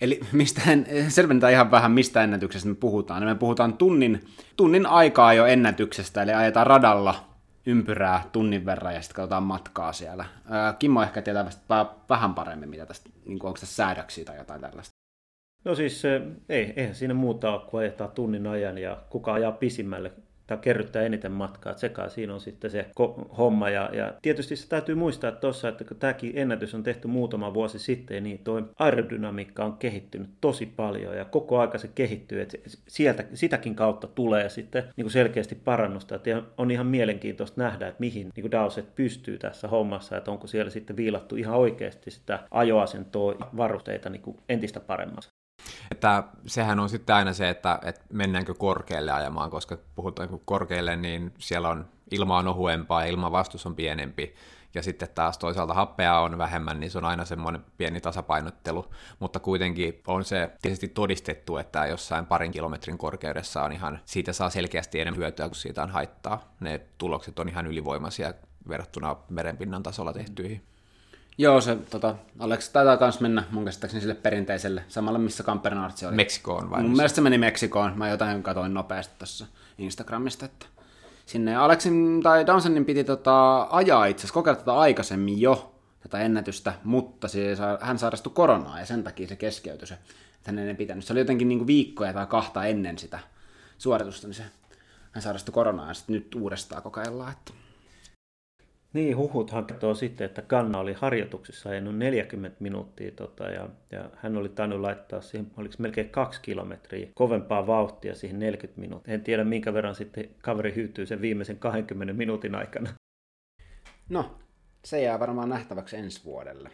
[0.00, 0.60] Eli mistä
[1.08, 3.24] selventää ihan vähän, mistä ennätyksestä me puhutaan.
[3.24, 4.24] Me puhutaan tunnin,
[4.56, 7.14] tunnin aikaa jo ennätyksestä, eli ajetaan radalla
[7.66, 10.24] ympyrää tunnin verran ja sitten katsotaan matkaa siellä.
[10.78, 11.50] Kimmo ehkä tietää
[12.08, 14.94] vähän paremmin, mitä tästä, niin kuin, onko tässä säädöksiä tai jotain tällaista.
[15.64, 16.02] No siis
[16.48, 20.12] ei, eihän siinä muuta ole, kun ajetaan tunnin ajan ja kuka ajaa pisimmälle
[20.50, 21.74] tai kerryttää eniten matkaa.
[21.74, 22.86] Sekä siinä on sitten se
[23.38, 23.70] homma.
[23.70, 27.78] Ja, ja tietysti se täytyy muistaa tuossa, että kun tämäkin ennätys on tehty muutama vuosi
[27.78, 32.40] sitten, niin tuo aerodynamiikka on kehittynyt tosi paljon ja koko aika se kehittyy.
[32.40, 32.58] Että
[32.88, 36.14] sieltä, sitäkin kautta tulee sitten niin kuin selkeästi parannusta.
[36.14, 40.46] Että on ihan mielenkiintoista nähdä, että mihin niin kuin Dowset pystyy tässä hommassa, että onko
[40.46, 45.39] siellä sitten viilattu ihan oikeasti sitä ajoasentoa varusteita niin kuin entistä paremmassa.
[45.90, 51.32] Että sehän on sitten aina se, että, että mennäänkö korkealle ajamaan, koska puhutaan korkealle, niin
[51.38, 54.34] siellä on ilma on ohuempaa ja ilman vastus on pienempi.
[54.74, 58.86] ja sitten taas toisaalta happea on vähemmän, niin se on aina semmoinen pieni tasapainottelu,
[59.18, 64.50] mutta kuitenkin on se tietysti todistettu, että jossain parin kilometrin korkeudessa on ihan, siitä saa
[64.50, 66.54] selkeästi enemmän hyötyä, kun siitä on haittaa.
[66.60, 68.34] Ne tulokset on ihan ylivoimaisia
[68.68, 70.69] verrattuna merenpinnan tasolla tehtyihin.
[71.38, 76.16] Joo, se tota, Alex taitaa myös mennä mun käsittääkseni sille perinteiselle, samalle missä Kampernartsi oli.
[76.16, 76.82] Meksikoon vai?
[76.82, 77.98] Mun mielestä se meni Meksikoon.
[77.98, 79.46] Mä jotain katoin nopeasti tuossa
[79.78, 80.66] Instagramista, että
[81.26, 86.74] sinne Alexin tai Downsonin piti tota, ajaa itse asiassa, kokeilla tätä aikaisemmin jo, tätä ennätystä,
[86.84, 91.04] mutta se, hän sairastui koronaa ja sen takia se keskeytyi se, että hän ei pitänyt.
[91.04, 93.18] Se oli jotenkin niin kuin viikkoja tai kahta ennen sitä
[93.78, 94.44] suoritusta, niin se,
[95.12, 97.32] hän sairastui koronaa ja sitten nyt uudestaan kokeillaan.
[97.32, 97.52] Että
[98.92, 104.36] niin, huhut kertoo sitten, että Kanna oli harjoituksissa ajanut 40 minuuttia tota, ja, ja, hän
[104.36, 109.14] oli tainnut laittaa siihen, oliko melkein kaksi kilometriä kovempaa vauhtia siihen 40 minuuttia.
[109.14, 112.90] En tiedä minkä verran sitten kaveri hyytyy sen viimeisen 20 minuutin aikana.
[114.08, 114.38] No,
[114.84, 116.70] se jää varmaan nähtäväksi ensi vuodelle.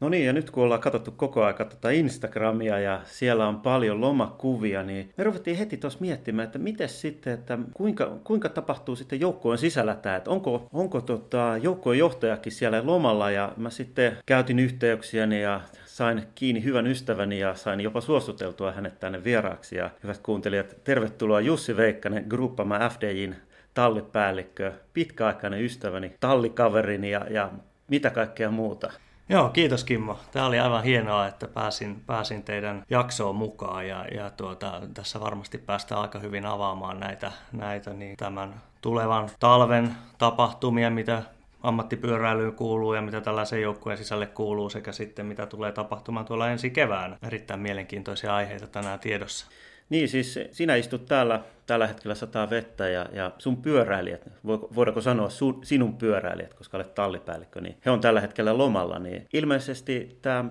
[0.00, 4.00] No niin, ja nyt kun ollaan katsottu koko ajan tota Instagramia ja siellä on paljon
[4.00, 9.20] lomakuvia, niin me ruvettiin heti tuossa miettimään, että miten sitten, että kuinka, kuinka tapahtuu sitten
[9.20, 14.58] joukkueen sisällä tämä, että onko, onko tota joukkueen johtajakin siellä lomalla, ja mä sitten käytin
[14.58, 19.76] yhteyksiäni ja sain kiinni hyvän ystäväni ja sain jopa suostuteltua hänet tänne vieraaksi.
[19.76, 23.36] Ja hyvät kuuntelijat, tervetuloa Jussi Veikkanen, gruppama FDJin
[23.74, 27.50] tallipäällikkö, pitkäaikainen ystäväni, tallikaverini ja, ja
[27.88, 28.92] mitä kaikkea muuta.
[29.28, 30.18] Joo, kiitos Kimmo.
[30.32, 35.58] Tämä oli aivan hienoa, että pääsin, pääsin teidän jaksoon mukaan ja, ja tuota, tässä varmasti
[35.58, 41.22] päästään aika hyvin avaamaan näitä, näitä niin tämän tulevan talven tapahtumia, mitä
[41.62, 46.70] ammattipyöräilyyn kuuluu ja mitä tällaisen joukkueen sisälle kuuluu sekä sitten mitä tulee tapahtumaan tuolla ensi
[46.70, 47.16] keväänä.
[47.22, 49.46] Erittäin mielenkiintoisia aiheita tänään tiedossa.
[49.88, 55.28] Niin, siis sinä istut täällä, tällä hetkellä sataa vettä ja, ja sun pyöräilijät, voidaanko sanoa
[55.28, 60.44] sun, sinun pyöräilijät, koska olet tallipäällikkö, niin he on tällä hetkellä lomalla, niin ilmeisesti tämä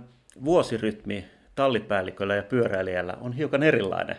[0.46, 4.16] vuosirytmi tallipäälliköllä ja pyöräilijällä on hiukan erilainen.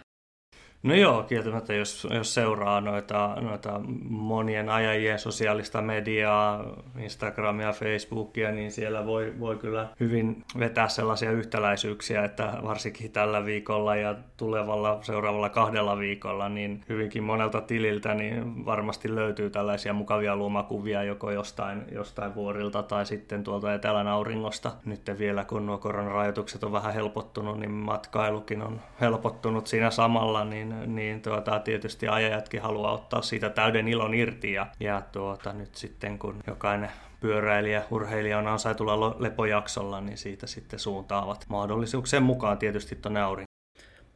[0.83, 6.65] No joo, kieltämättä jos, jos seuraa noita, noita monien ajajien sosiaalista mediaa,
[6.99, 13.97] Instagramia, Facebookia, niin siellä voi, voi kyllä hyvin vetää sellaisia yhtäläisyyksiä, että varsinkin tällä viikolla
[13.97, 21.03] ja tulevalla seuraavalla kahdella viikolla, niin hyvinkin monelta tililtä niin varmasti löytyy tällaisia mukavia luomakuvia
[21.03, 24.73] joko jostain, jostain vuorilta tai sitten tuolta etelän auringosta.
[24.85, 30.66] Nyt vielä kun nuo koronarajoitukset on vähän helpottunut, niin matkailukin on helpottunut siinä samalla, niin
[30.87, 36.19] niin tuota, tietysti ajajatkin haluaa ottaa siitä täyden ilon irti ja, ja tuota, nyt sitten
[36.19, 43.46] kun jokainen pyöräilijä, urheilija on ansaitulla lepojaksolla, niin siitä sitten suuntaavat mahdollisuuksien mukaan tietysti tuonne.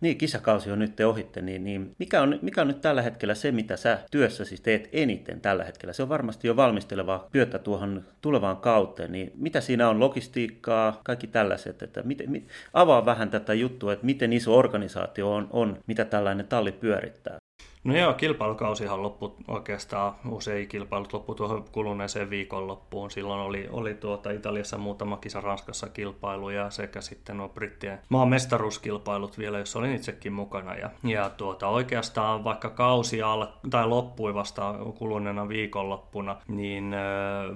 [0.01, 3.53] Niin, kisakausi on nyt ohitte, niin, niin mikä, on, mikä on nyt tällä hetkellä se,
[3.53, 5.93] mitä sä työssäsi teet eniten tällä hetkellä?
[5.93, 11.27] Se on varmasti jo valmistelevaa työtä tuohon tulevaan kauteen, niin mitä siinä on, logistiikkaa, kaikki
[11.27, 16.05] tällaiset, että miten, mit, avaa vähän tätä juttua, että miten iso organisaatio on, on mitä
[16.05, 17.41] tällainen talli pyörittää.
[17.85, 23.11] No joo, kilpailukausihan loppu oikeastaan, usein kilpailut loppu tuohon kuluneeseen viikonloppuun.
[23.11, 29.39] Silloin oli, oli tuota Italiassa muutama kisa Ranskassa kilpailuja sekä sitten nuo Brittien maan mestaruuskilpailut
[29.39, 30.75] vielä, jossa olin itsekin mukana.
[30.75, 37.01] Ja, ja tuota, oikeastaan vaikka kausi al- tai loppui vasta kuluneena viikonloppuna, niin äh,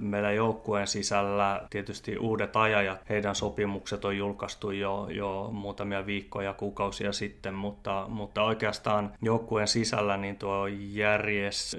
[0.00, 7.12] meillä joukkueen sisällä tietysti uudet ajajat, heidän sopimukset on julkaistu jo, jo muutamia viikkoja, kuukausia
[7.12, 10.66] sitten, mutta, mutta oikeastaan joukkueen sisällä hetkellä niin tuo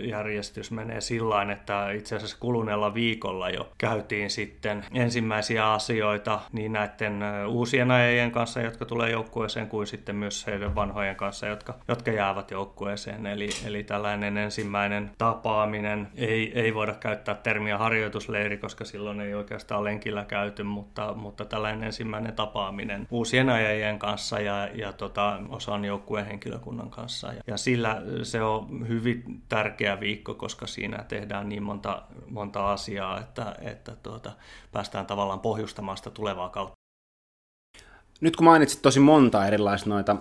[0.03, 7.23] järjestys menee sillä että itse asiassa kuluneella viikolla jo käytiin sitten ensimmäisiä asioita niin näiden
[7.47, 12.51] uusien ajajien kanssa, jotka tulee joukkueeseen, kuin sitten myös heidän vanhojen kanssa, jotka, jotka jäävät
[12.51, 13.25] joukkueeseen.
[13.25, 19.83] Eli, eli tällainen ensimmäinen tapaaminen, ei, ei voida käyttää termiä harjoitusleiri, koska silloin ei oikeastaan
[19.83, 26.25] lenkillä käyty, mutta, mutta tällainen ensimmäinen tapaaminen uusien ajajien kanssa ja, ja tota, osan joukkueen
[26.25, 27.33] henkilökunnan kanssa.
[27.33, 33.19] Ja, ja sillä se on hyvin tärkeä viikko, koska siinä tehdään niin monta, monta asiaa,
[33.19, 34.31] että, että tuota,
[34.71, 36.75] päästään tavallaan pohjustamaan sitä tulevaa kautta.
[38.21, 40.15] Nyt kun mainitsit tosi monta erilaista noita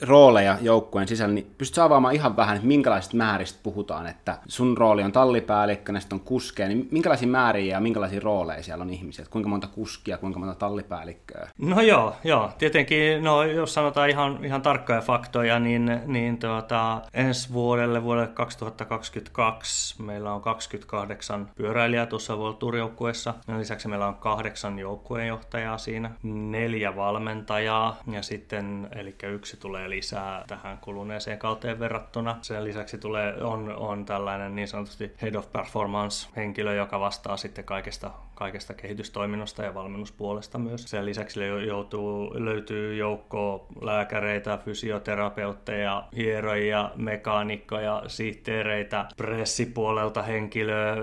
[0.00, 5.02] rooleja joukkueen sisällä, niin pystytkö avaamaan ihan vähän, että minkälaisista määristä puhutaan, että sun rooli
[5.02, 9.32] on tallipäällikkö, ja on kuskeja, niin minkälaisia määriä ja minkälaisia rooleja siellä on ihmisiä, että
[9.32, 11.48] kuinka monta kuskia, kuinka monta tallipäällikköä?
[11.58, 12.50] No joo, joo.
[12.58, 20.02] tietenkin, no jos sanotaan ihan, ihan tarkkoja faktoja, niin, niin tuota, ensi vuodelle, vuodelle 2022,
[20.02, 27.96] meillä on 28 pyöräilijää tuossa World Tour-joukkueessa, lisäksi meillä on kahdeksan joukkueenjohtajaa siinä, neljä valmentajaa,
[28.12, 32.38] ja sitten, eli yksi tulee tulee lisää tähän kuluneeseen kauteen verrattuna.
[32.42, 38.10] Sen lisäksi tulee, on, on tällainen niin sanotusti Head of Performance-henkilö, joka vastaa sitten kaikesta,
[38.36, 40.82] kaikesta kehitystoiminnasta ja valmennuspuolesta myös.
[40.82, 50.96] Sen lisäksi joutuu, löytyy joukko lääkäreitä, fysioterapeutteja, hieroja, mekaanikkoja, sihteereitä, pressipuolelta henkilö,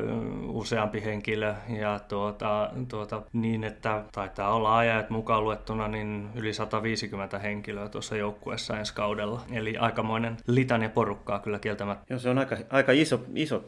[0.47, 7.39] useampi henkilö ja tuota, tuota, niin, että taitaa olla ajat mukaan luettuna niin yli 150
[7.39, 9.41] henkilöä tuossa joukkueessa ensi kaudella.
[9.51, 12.05] Eli aikamoinen litania porukkaa kyllä kieltämättä.
[12.09, 13.63] Joo, se on aika, aika iso, iso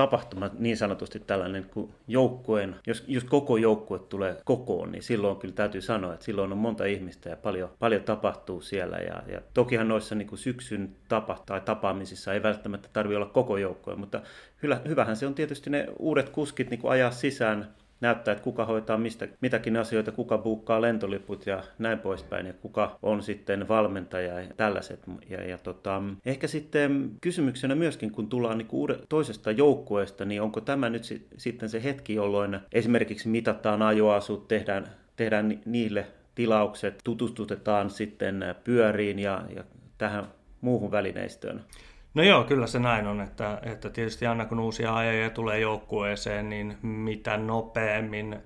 [0.00, 5.54] tapahtuma, niin sanotusti tällainen kuin joukkueen, jos, jos koko joukkue tulee kokoon, niin silloin kyllä
[5.54, 8.96] täytyy sanoa, että silloin on monta ihmistä ja paljon, paljon tapahtuu siellä.
[8.96, 13.56] Ja, ja tokihan noissa niin kuin syksyn tapa, tai tapaamisissa ei välttämättä tarvitse olla koko
[13.56, 14.20] joukkue, mutta
[14.62, 17.68] hyvä, hyvähän se on tietysti ne uudet kuskit niin kuin ajaa sisään
[18.00, 22.98] näyttää, että kuka hoitaa mistä, mitäkin asioita, kuka buukkaa lentoliput ja näin poispäin, ja kuka
[23.02, 25.00] on sitten valmentaja ja tällaiset.
[25.28, 30.60] Ja, ja tota, ehkä sitten kysymyksenä myöskin, kun tullaan niin uude, toisesta joukkueesta, niin onko
[30.60, 34.86] tämä nyt si, sitten se hetki, jolloin esimerkiksi mitataan ajoasut, tehdään,
[35.16, 39.64] tehdään niille tilaukset, tutustutetaan sitten pyöriin ja, ja
[39.98, 40.24] tähän
[40.60, 41.64] muuhun välineistöön?
[42.14, 46.48] No joo, kyllä se näin on, että, että tietysti aina kun uusia ajajia tulee joukkueeseen,
[46.48, 48.36] niin mitä nopeammin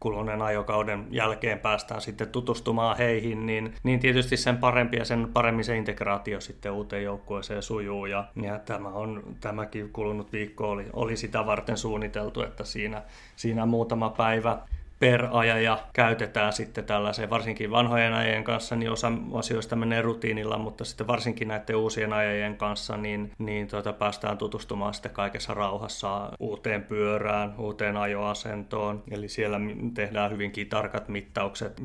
[0.00, 5.64] kuluneen ajokauden jälkeen päästään sitten tutustumaan heihin, niin, niin tietysti sen parempi ja sen paremmin
[5.64, 8.06] se integraatio sitten uuteen joukkueeseen sujuu.
[8.06, 13.02] Ja, ja tämä on, tämäkin kulunut viikko oli, oli sitä varten suunniteltu, että siinä,
[13.36, 14.58] siinä muutama päivä
[15.02, 20.84] per ajaja käytetään sitten tällaiseen, varsinkin vanhojen ajajien kanssa, niin osa asioista menee rutiinilla, mutta
[20.84, 26.82] sitten varsinkin näiden uusien ajajien kanssa, niin, niin tuota, päästään tutustumaan sitten kaikessa rauhassa uuteen
[26.82, 29.02] pyörään, uuteen ajoasentoon.
[29.10, 29.60] Eli siellä
[29.94, 31.82] tehdään hyvinkin tarkat mittaukset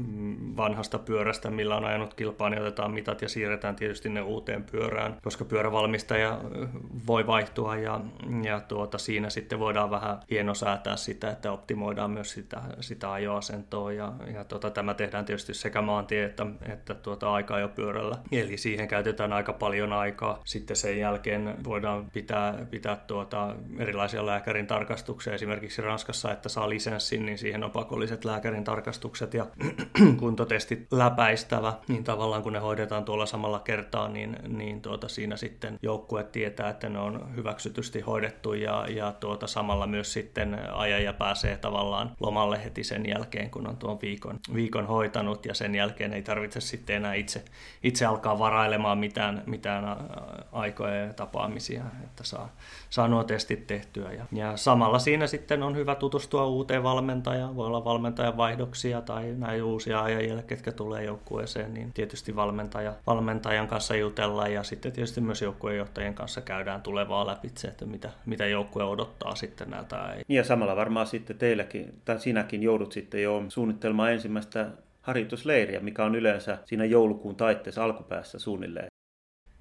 [0.58, 5.18] vanhasta pyörästä, millä on ajanut kilpaan, niin otetaan mitat ja siirretään tietysti ne uuteen pyörään,
[5.24, 6.40] koska pyörävalmistaja
[7.08, 8.02] voi vaihtua ja,
[8.44, 13.92] ja tuota, siinä sitten voidaan vähän hienosäätää sitä, että optimoidaan myös sitä, sitä sitä ajoasentoa
[13.92, 17.28] ja, ja tota, tämä tehdään tietysti sekä maantie että, että tuota,
[17.76, 18.18] pyörällä.
[18.32, 20.42] Eli siihen käytetään aika paljon aikaa.
[20.46, 25.34] Sitten sen jälkeen voidaan pitää, pitää tuota, erilaisia lääkärin tarkastuksia.
[25.34, 29.46] Esimerkiksi Ranskassa, että saa lisenssin, niin siihen on pakolliset lääkärin tarkastukset ja
[30.20, 31.74] kuntotestit läpäistävä.
[31.88, 36.70] Niin tavallaan kun ne hoidetaan tuolla samalla kertaa, niin, niin tuota, siinä sitten joukkue tietää,
[36.70, 42.64] että ne on hyväksytysti hoidettu ja, ja tuota, samalla myös sitten ajaja pääsee tavallaan lomalle
[42.64, 46.62] heti sen sen jälkeen, kun on tuon viikon, viikon hoitanut ja sen jälkeen ei tarvitse
[46.62, 47.46] sitten enää itse,
[47.84, 49.84] itse alkaa varailemaan mitään, mitään
[50.52, 52.50] aikoja ja tapaamisia, että saa,
[52.90, 54.12] saa nuo testit tehtyä.
[54.12, 59.34] Ja, ja samalla siinä sitten on hyvä tutustua uuteen valmentajaan, voi olla valmentajan vaihdoksia tai
[59.38, 65.22] näin uusia ajajia, ketkä tulee joukkueeseen, niin tietysti valmentaja, valmentajan kanssa jutella ja sitten tietysti
[65.22, 70.16] myös joukkueenjohtajien kanssa käydään tulevaa läpi se, että mitä, mitä joukkue odottaa sitten näiltä.
[70.30, 74.68] Ja samalla varmaan sitten teilläkin, tai sinäkin joudut sitten jo suunnittelemaan ensimmäistä
[75.02, 78.88] harjoitusleiriä, mikä on yleensä siinä joulukuun taitteessa alkupäässä suunnilleen.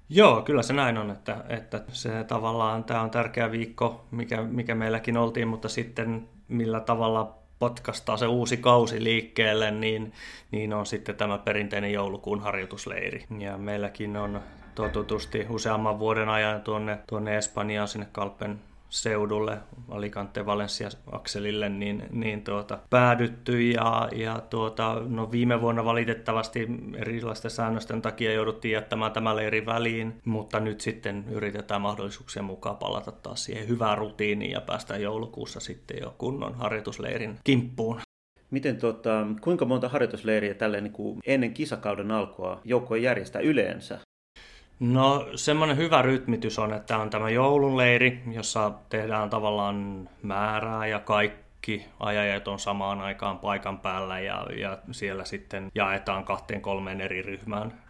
[0.09, 4.75] Joo, kyllä se näin on, että, että se tavallaan tämä on tärkeä viikko, mikä, mikä
[4.75, 10.13] meilläkin oltiin, mutta sitten millä tavalla potkastaa se uusi kausi liikkeelle, niin,
[10.51, 13.25] niin on sitten tämä perinteinen joulukuun harjoitusleiri.
[13.39, 14.41] Ja meilläkin on
[14.75, 19.57] totutusti useamman vuoden ajan tuonne, tuonne Espanjaan sinne Kalpen seudulle,
[19.89, 27.51] Alicante Valencia akselille, niin, niin tuota, päädytty ja, ja tuota, no viime vuonna valitettavasti erilaisten
[27.51, 33.43] säännösten takia jouduttiin jättämään tämä leiri väliin, mutta nyt sitten yritetään mahdollisuuksien mukaan palata taas
[33.43, 37.99] siihen hyvään rutiiniin ja päästä joulukuussa sitten jo kunnon harjoitusleirin kimppuun.
[38.51, 43.99] Miten tota, kuinka monta harjoitusleiriä tälle niin kuin ennen kisakauden alkua joukkoja järjestää yleensä?
[44.79, 51.85] No semmoinen hyvä rytmitys on, että on tämä joulunleiri, jossa tehdään tavallaan määrää ja kaikki
[51.99, 57.86] ajajat on samaan aikaan paikan päällä ja, ja siellä sitten jaetaan kahteen kolmeen eri ryhmään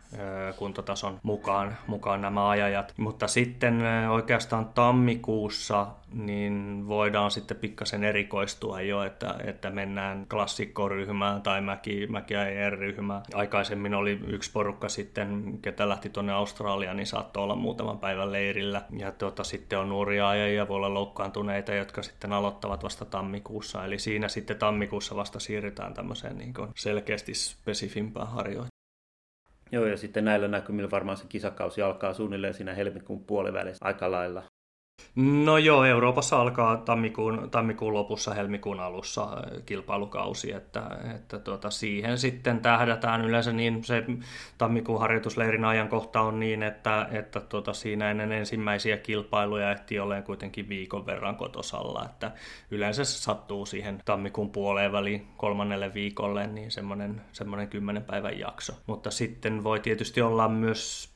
[0.55, 2.93] kuntotason mukaan, mukaan nämä ajajat.
[2.97, 11.61] Mutta sitten oikeastaan tammikuussa niin voidaan sitten pikkasen erikoistua jo, että, että mennään klassikkoryhmään tai
[11.61, 12.07] mäki,
[12.69, 18.31] ryhmään Aikaisemmin oli yksi porukka sitten, ketä lähti tuonne Australiaan, niin saattoi olla muutaman päivän
[18.31, 18.81] leirillä.
[18.97, 23.85] Ja tuota, sitten on nuoria ajajia, voi olla loukkaantuneita, jotka sitten aloittavat vasta tammikuussa.
[23.85, 28.76] Eli siinä sitten tammikuussa vasta siirrytään tämmöiseen niin selkeästi spesifimpään harjoitukseen.
[29.71, 34.43] Joo, ja sitten näillä näkymillä varmaan se kisakausi alkaa suunnilleen siinä helmikuun puolivälissä aika lailla.
[35.17, 40.81] No joo, Euroopassa alkaa tammikuun, tammikuun lopussa, helmikuun alussa äh, kilpailukausi, että,
[41.15, 44.03] että tuota, siihen sitten tähdätään yleensä niin se
[44.57, 50.69] tammikuun harjoitusleirin ajankohta on niin, että, että tuota, siinä ennen ensimmäisiä kilpailuja ehti olemaan kuitenkin
[50.69, 52.31] viikon verran kotosalla, että
[52.71, 58.73] yleensä se sattuu siihen tammikuun puoleen väliin kolmannelle viikolle, niin semmoinen, semmoinen kymmenen päivän jakso.
[58.88, 61.12] Mutta sitten voi tietysti olla myös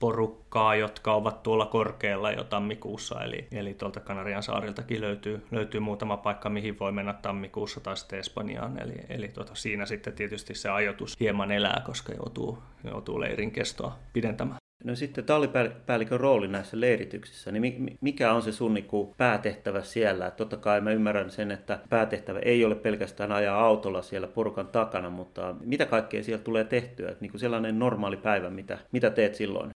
[0.52, 6.18] porukkaa, jotka ovat tuolla korkealla jo tammikuussa, eli, eli tuolta Kanarian saariltakin löytyy, löytyy muutama
[6.18, 8.80] paikka, mihin voi mennä tammikuussa tai sitten Espanjaan.
[8.82, 14.00] Eli, eli tuota, siinä sitten tietysti se ajoitus hieman elää, koska joutuu, joutuu leirin kestoa
[14.14, 14.58] pidentämään.
[14.84, 18.88] No sitten tallipäällikön rooli näissä leirityksissä, niin mikä on se sun niin
[19.18, 20.32] päätehtävä siellä?
[20.32, 25.10] Totta kai mä ymmärrän sen, että päätehtävä ei ole pelkästään ajaa autolla siellä porukan takana,
[25.10, 27.16] mutta mitä kaikkea siellä tulee tehtyä?
[27.20, 29.72] Niin kuin sellainen normaali päivä, mitä, mitä teet silloin?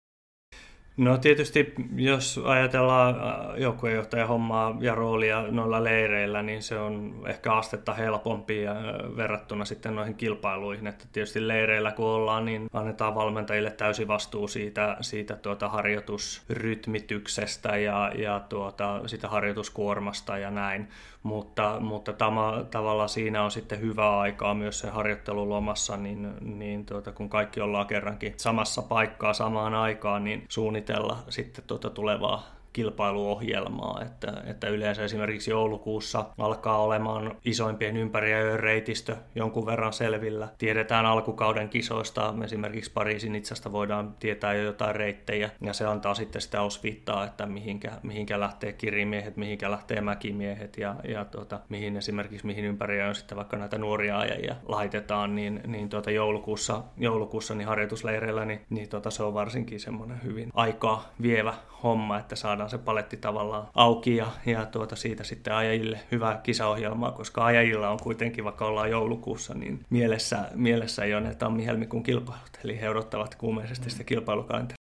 [0.98, 3.22] No tietysti, jos ajatellaan äh,
[3.58, 8.76] joukkueenjohtajan hommaa ja roolia noilla leireillä, niin se on ehkä astetta helpompi äh,
[9.18, 10.88] verrattuna sitten noihin kilpailuihin.
[10.88, 18.12] Että tietysti leireillä kun ollaan, niin annetaan valmentajille täysi vastuu siitä, siitä tuota harjoitusrytmityksestä ja,
[18.16, 20.88] ja tuota, sitä harjoituskuormasta ja näin
[21.24, 27.12] mutta, mutta tama, tavallaan siinä on sitten hyvä aikaa myös se harjoittelulomassa, niin, niin tuota,
[27.12, 30.46] kun kaikki ollaan kerrankin samassa paikkaa samaan aikaan, niin
[30.88, 32.44] suunnitella sitten tuota tulevaa
[32.74, 40.48] kilpailuohjelmaa, että, että yleensä esimerkiksi joulukuussa alkaa olemaan isoimpien ympäriajojen reitistö jonkun verran selvillä.
[40.58, 46.42] Tiedetään alkukauden kisoista, esimerkiksi Pariisin itsasta voidaan tietää jo jotain reittejä, ja se antaa sitten
[46.42, 52.46] sitä osviittaa, että mihinkä, mihinkä lähtee kirimiehet, mihinkä lähtee mäkimiehet, ja, ja tuota, mihin esimerkiksi
[52.46, 58.46] mihin ympäriajoin sitten vaikka näitä nuoria ajajia laitetaan, niin, niin tuota joulukuussa, joulukuussa niin harjoitusleireillä,
[58.46, 63.18] niin, niin tuota, se on varsinkin semmoinen hyvin aikaa vievä homma, että saadaan se paletti
[63.18, 68.66] tavallaan auki ja, ja tuota siitä sitten ajajille hyvää kisaohjelmaa, koska ajajilla on kuitenkin, vaikka
[68.66, 74.78] ollaan joulukuussa, niin mielessä, mielessä jo ne tammi-helmikuun kilpailut, eli he odottavat kuumeisesti sitä kilpailukalenteria.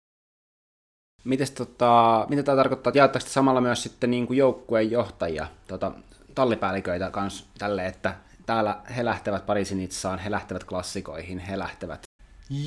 [1.24, 5.92] Mites, tota, mitä tämä tarkoittaa, että jaettaako samalla myös sitten niin kuin joukkueen johtajia, tota,
[6.34, 8.14] tallipäälliköitä kanssa tälle, että
[8.46, 12.09] täällä he lähtevät Pariisin itsaan, he lähtevät klassikoihin, he lähtevät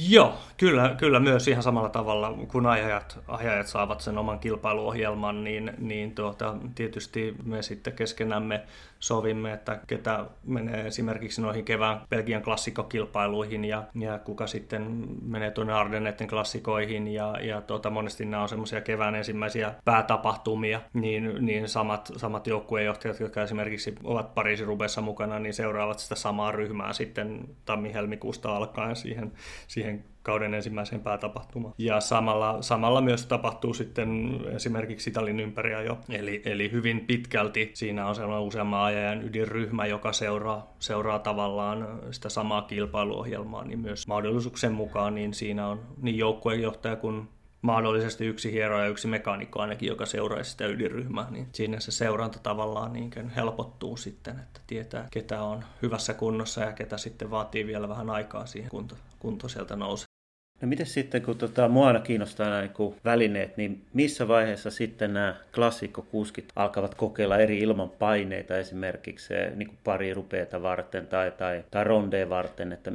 [0.10, 5.72] Joo, kyllä, kyllä myös ihan samalla tavalla, kun ajajat, ajajat saavat sen oman kilpailuohjelman, niin,
[5.78, 8.64] niin tuota, tietysti me sitten keskenämme
[9.04, 15.74] sovimme, että ketä menee esimerkiksi noihin kevään Belgian klassikkokilpailuihin ja, ja kuka sitten menee tuonne
[15.74, 22.12] Ardennetten klassikoihin ja, ja tuota, monesti nämä on semmoisia kevään ensimmäisiä päätapahtumia, niin, niin samat,
[22.18, 28.56] samat joukkueenjohtajat, jotka esimerkiksi ovat Pariisin rubessa mukana, niin seuraavat sitä samaa ryhmää sitten tammi-helmikuusta
[28.56, 29.32] alkaen siihen,
[29.68, 31.74] siihen kauden ensimmäiseen päätapahtumaan.
[31.78, 35.98] Ja samalla, samalla myös tapahtuu sitten esimerkiksi Italin ympäriajo.
[36.10, 42.30] Eli, eli hyvin pitkälti siinä on sellainen useamman ajajan ydinryhmä, joka seuraa, seuraa tavallaan sitä
[42.30, 47.28] samaa kilpailuohjelmaa, niin myös mahdollisuuksien mukaan niin siinä on niin joukkueenjohtaja kuin
[47.62, 52.40] mahdollisesti yksi hiero ja yksi mekaanikko ainakin, joka seuraisi sitä ydinryhmää, niin siinä se seuranta
[52.40, 57.90] tavallaan niin helpottuu sitten, että tietää, ketä on hyvässä kunnossa ja ketä sitten vaatii vielä
[57.90, 60.13] vähän aikaa siihen kunto, kunto sieltä nousee.
[60.64, 65.14] No miten sitten, kun tota, mua aina kiinnostaa nämä niin välineet, niin missä vaiheessa sitten
[65.14, 71.84] nämä klassikkokuskit alkavat kokeilla eri ilmanpaineita esimerkiksi niin kuin pari rupeeta varten tai, tai, tai
[71.84, 72.92] rondeen varten, että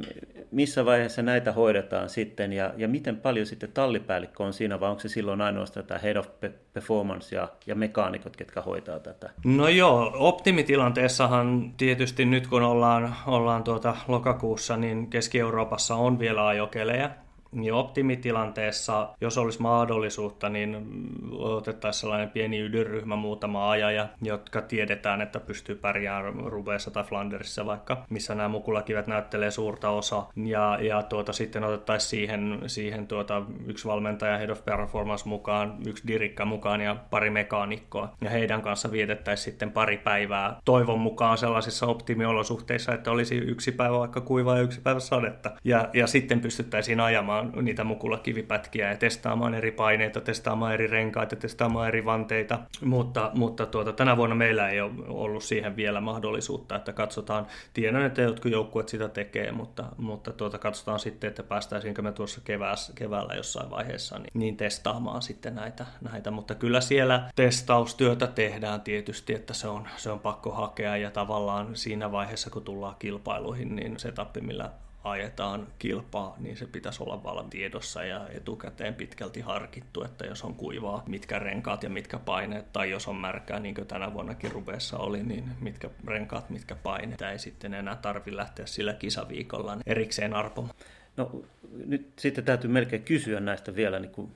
[0.50, 5.00] missä vaiheessa näitä hoidetaan sitten ja, ja miten paljon sitten tallipäällikkö on siinä, vai onko
[5.00, 6.28] se silloin ainoastaan tämä head of
[6.72, 9.30] performance ja, ja mekaanikot, ketkä hoitaa tätä?
[9.44, 17.10] No joo, optimitilanteessahan tietysti nyt kun ollaan, ollaan tuota lokakuussa, niin Keski-Euroopassa on vielä ajokelejä,
[17.52, 20.86] niin optimitilanteessa, jos olisi mahdollisuutta, niin
[21.32, 28.04] otettaisiin sellainen pieni ydinryhmä, muutama ajaja, jotka tiedetään, että pystyy pärjäämään Rubeessa tai Flandersissa vaikka,
[28.10, 30.30] missä nämä mukulakivet näyttelee suurta osaa.
[30.36, 36.06] Ja, ja tuota, sitten otettaisiin siihen, siihen tuota, yksi valmentaja Head of Performance mukaan, yksi
[36.06, 38.12] dirikka mukaan ja pari mekaanikkoa.
[38.20, 43.98] Ja heidän kanssa vietettäisiin sitten pari päivää toivon mukaan sellaisissa optimiolosuhteissa, että olisi yksi päivä
[43.98, 45.50] vaikka kuivaa ja yksi päivä sadetta.
[45.64, 51.36] Ja, ja sitten pystyttäisiin ajamaan testaamaan niitä mukulakivipätkiä ja testaamaan eri paineita, testaamaan eri renkaita,
[51.36, 56.76] testaamaan eri vanteita, mutta, mutta tuota, tänä vuonna meillä ei ole ollut siihen vielä mahdollisuutta,
[56.76, 62.02] että katsotaan, tiedän, että jotkut joukkueet sitä tekee, mutta, mutta tuota, katsotaan sitten, että päästäisiinkö
[62.02, 67.30] me tuossa kevääs, keväällä jossain vaiheessa niin, niin testaamaan sitten näitä, näitä, mutta kyllä siellä
[67.36, 70.96] testaustyötä tehdään tietysti, että se on, se on pakko hakea.
[70.96, 74.70] Ja tavallaan siinä vaiheessa, kun tullaan kilpailuihin, niin se tappi, millä
[75.04, 80.54] ajetaan kilpaa, niin se pitäisi olla valmiin tiedossa ja etukäteen pitkälti harkittu, että jos on
[80.54, 84.98] kuivaa, mitkä renkaat ja mitkä paineet, tai jos on märkää, niin kuin tänä vuonnakin rupeessa
[84.98, 87.18] oli, niin mitkä renkaat, mitkä paineet.
[87.18, 90.74] Tämä ei sitten enää tarvi lähteä sillä kisaviikolla erikseen arpomaan.
[91.16, 91.42] No
[91.86, 94.32] nyt sitten täytyy melkein kysyä näistä vielä niin kuin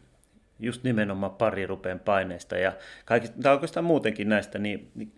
[0.61, 2.73] just nimenomaan pari rupeen paineista ja
[3.05, 5.13] kaikista, tai oikeastaan muutenkin näistä, niin, niin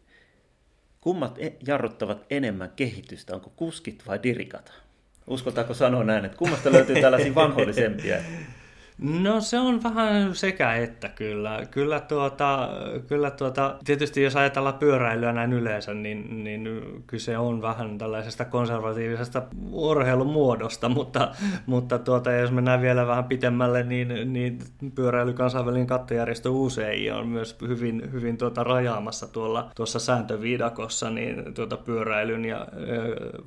[1.00, 4.83] kummat e- jarruttavat enemmän kehitystä, onko kuskit vai dirikat?
[5.26, 8.16] Uskotaanko sanoa näin, että kummasta löytyy tällaisia vanhollisempia?
[8.98, 11.60] No se on vähän sekä että kyllä.
[11.70, 12.68] Kyllä, tuota,
[13.08, 16.68] kyllä tuota, tietysti jos ajatellaan pyöräilyä näin yleensä, niin, niin
[17.06, 21.34] kyse on vähän tällaisesta konservatiivisesta urheilumuodosta, mutta,
[21.66, 24.58] mutta tuota, jos mennään vielä vähän pitemmälle, niin, niin
[24.94, 31.76] pyöräily kansainvälinen kattojärjestö UCI on myös hyvin, hyvin tuota rajaamassa tuolla tuossa sääntöviidakossa niin tuota
[31.76, 32.66] pyöräilyn ja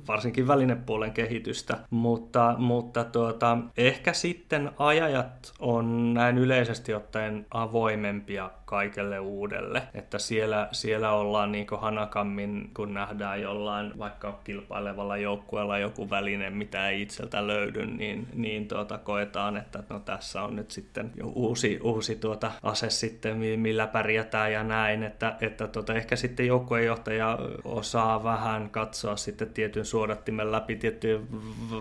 [0.08, 9.18] varsinkin välinepuolen kehitystä, mutta, mutta tuota, ehkä sitten ajajat on näin yleisesti ottaen avoimempia kaikelle
[9.18, 9.82] uudelle.
[9.94, 16.88] Että siellä, siellä ollaan niin hanakammin, kun nähdään jollain vaikka kilpailevalla joukkueella joku väline, mitä
[16.88, 21.78] ei itseltä löydy, niin, niin tuota, koetaan, että no tässä on nyt sitten jo uusi,
[21.82, 25.02] uusi tuota ase sitten, millä pärjätään ja näin.
[25.02, 31.26] Että, että tuota, ehkä sitten joukkuejohtaja osaa vähän katsoa sitten tietyn suodattimen läpi, tiettyjen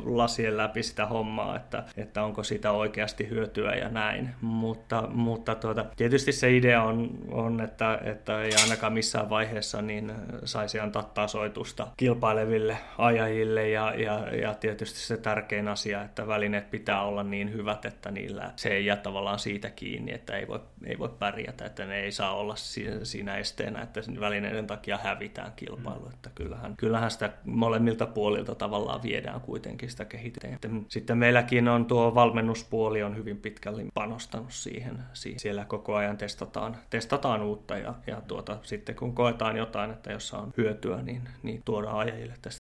[0.05, 4.29] lasien läpi sitä hommaa, että, että onko sitä oikeasti hyötyä ja näin.
[4.41, 9.82] Mutta, mutta tuota, tietysti se idea idea on, on että, että ei ainakaan missään vaiheessa
[9.82, 10.11] niin
[10.45, 17.03] saisi antaa tasoitusta kilpaileville ajajille ja, ja, ja tietysti se tärkein asia, että välineet pitää
[17.03, 20.99] olla niin hyvät, että niillä se ei jää tavallaan siitä kiinni, että ei voi, ei
[20.99, 22.55] voi pärjätä, että ne ei saa olla
[23.03, 26.13] siinä esteenä, että välineiden takia hävitään kilpailu, mm.
[26.13, 30.57] että kyllähän, kyllähän sitä molemmilta puolilta tavallaan viedään kuitenkin sitä kehitetään.
[30.88, 34.99] Sitten meilläkin on tuo valmennuspuoli on hyvin pitkälle panostanut siihen.
[35.13, 40.11] siellä koko ajan testataan testataan, testataan uutta ja, ja tuota, sitten kun koetaan jotain, että
[40.11, 42.57] jossa on hyötyä, niin, niin tuodaan ajajille tästä.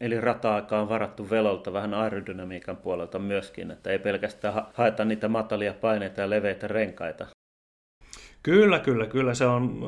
[0.00, 5.74] Eli rata-aika on varattu velolta vähän aerodynamiikan puolelta myöskin, että ei pelkästään haeta niitä matalia
[5.74, 7.26] paineita ja leveitä renkaita.
[8.42, 9.80] Kyllä, kyllä, kyllä se on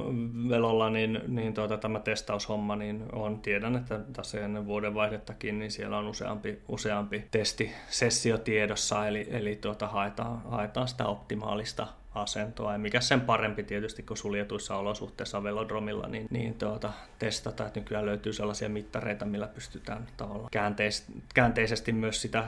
[0.48, 5.98] velolla, niin, niin tuota, tämä testaushomma, niin on, tiedän, että tässä ennen vuodenvaihdettakin, niin siellä
[5.98, 11.86] on useampi, useampi testisessio tiedossa, eli, eli tuota, haetaan, haetaan sitä optimaalista
[12.20, 12.72] asentoa.
[12.72, 18.06] Ja mikä sen parempi tietysti kuin suljetuissa olosuhteissa velodromilla, niin, niin tuota, testata, että nykyään
[18.06, 21.04] löytyy sellaisia mittareita, millä pystytään tavallaan käänteis,
[21.34, 22.44] käänteisesti myös sitä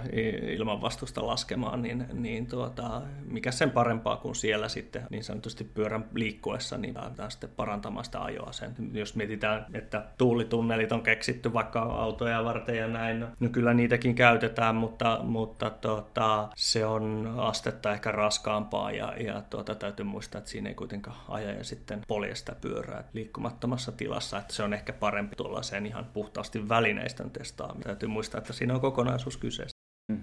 [0.57, 6.79] ilmanvastusta laskemaan, niin, niin tuota, mikä sen parempaa kuin siellä sitten niin sanotusti pyörän liikkuessa,
[6.79, 8.75] niin päästään sitten parantamaan sitä ajoa sen.
[8.93, 14.75] Jos mietitään, että tuulitunnelit on keksitty vaikka autoja varten ja näin, no kyllä niitäkin käytetään,
[14.75, 20.69] mutta, mutta tuota, se on astetta ehkä raskaampaa ja, ja tuota, täytyy muistaa, että siinä
[20.69, 25.37] ei kuitenkaan aja ja sitten polje sitä pyörää liikkumattomassa tilassa, että se on ehkä parempi
[25.37, 27.83] tuollaiseen ihan puhtaasti välineistön testaaminen.
[27.83, 29.81] Täytyy muistaa, että siinä on kokonaisuus kyseessä.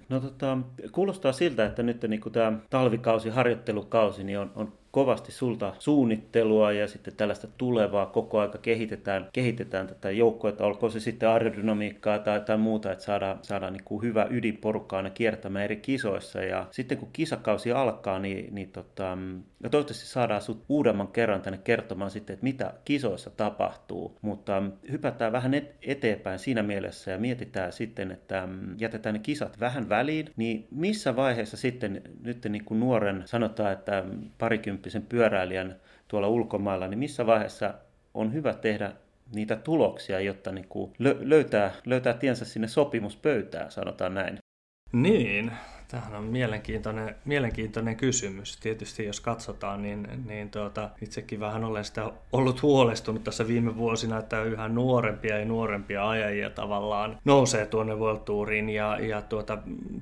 [0.08, 0.58] No tota,
[0.92, 6.88] kuulostaa siltä, että nyt niin tämä talvikausi, harjoittelukausi, niin on, on kovasti sulta suunnittelua ja
[6.88, 12.40] sitten tällaista tulevaa koko aika kehitetään, kehitetään tätä joukkoa, että olkoon se sitten aerodynamiikkaa tai,
[12.40, 16.42] tai muuta, että saadaan, saadaan niin hyvä ydinporukka aina kiertämään eri kisoissa.
[16.42, 19.18] Ja sitten kun kisakausi alkaa, niin, niin tota,
[19.62, 25.32] ja toivottavasti saadaan sut uudemman kerran tänne kertomaan sitten, että mitä kisoissa tapahtuu, mutta hypätään
[25.32, 31.16] vähän eteenpäin siinä mielessä ja mietitään sitten, että jätetään ne kisat vähän väliin, niin missä
[31.16, 34.04] vaiheessa sitten nyt niin kuin nuoren sanotaan, että
[34.38, 37.74] parikymmentä kolmekymppisen pyöräilijän tuolla ulkomailla, niin missä vaiheessa
[38.14, 38.92] on hyvä tehdä
[39.34, 44.38] niitä tuloksia, jotta niin kuin löytää, löytää tiensä sinne sopimuspöytään, sanotaan näin.
[44.92, 45.52] Niin,
[45.88, 48.56] Tämähän on mielenkiintoinen, mielenkiintoinen kysymys.
[48.56, 54.18] Tietysti jos katsotaan, niin, niin tuota, itsekin vähän olen sitä ollut huolestunut tässä viime vuosina,
[54.18, 59.58] että yhä nuorempia ja nuorempia ajajia tavallaan nousee tuonne World ja, ja tuota,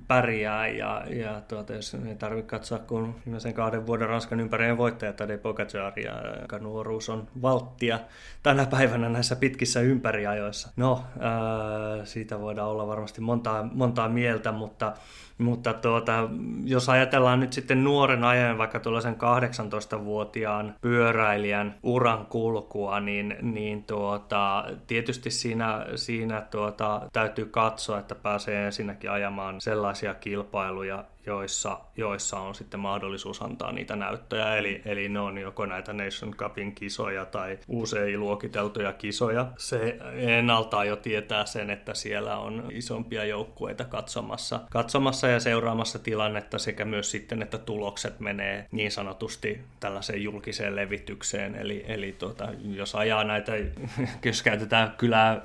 [0.08, 0.68] pärjää.
[0.68, 5.38] Ja, ja tuota, jos ei tarvitse katsoa, kun sen kahden vuoden Ranskan ympäreen voittaja Tadej
[5.38, 6.12] Pogacar, ja
[6.60, 8.00] nuoruus on valttia
[8.42, 10.70] tänä päivänä näissä pitkissä ympäriajoissa.
[10.76, 14.92] No, ää, siitä voidaan olla varmasti montaa, montaa mieltä, mutta
[15.38, 16.28] mutta tuota,
[16.64, 24.64] jos ajatellaan nyt sitten nuoren ajan, vaikka tuollaisen 18-vuotiaan pyöräilijän uran kulkua, niin, niin tuota,
[24.86, 32.54] tietysti siinä, siinä tuota, täytyy katsoa, että pääsee ensinnäkin ajamaan sellaisia kilpailuja, joissa, joissa on
[32.54, 34.56] sitten mahdollisuus antaa niitä näyttöjä.
[34.56, 39.46] Eli, eli ne on joko näitä Nation Cupin kisoja tai usein luokiteltuja kisoja.
[39.58, 46.58] Se ennaltaa jo tietää sen, että siellä on isompia joukkueita katsomassa, katsomassa ja seuraamassa tilannetta
[46.58, 51.54] sekä myös sitten, että tulokset menee niin sanotusti tällaiseen julkiseen levitykseen.
[51.54, 53.52] Eli, eli tuota, jos ajaa näitä,
[54.24, 55.40] jos käytetään kylää,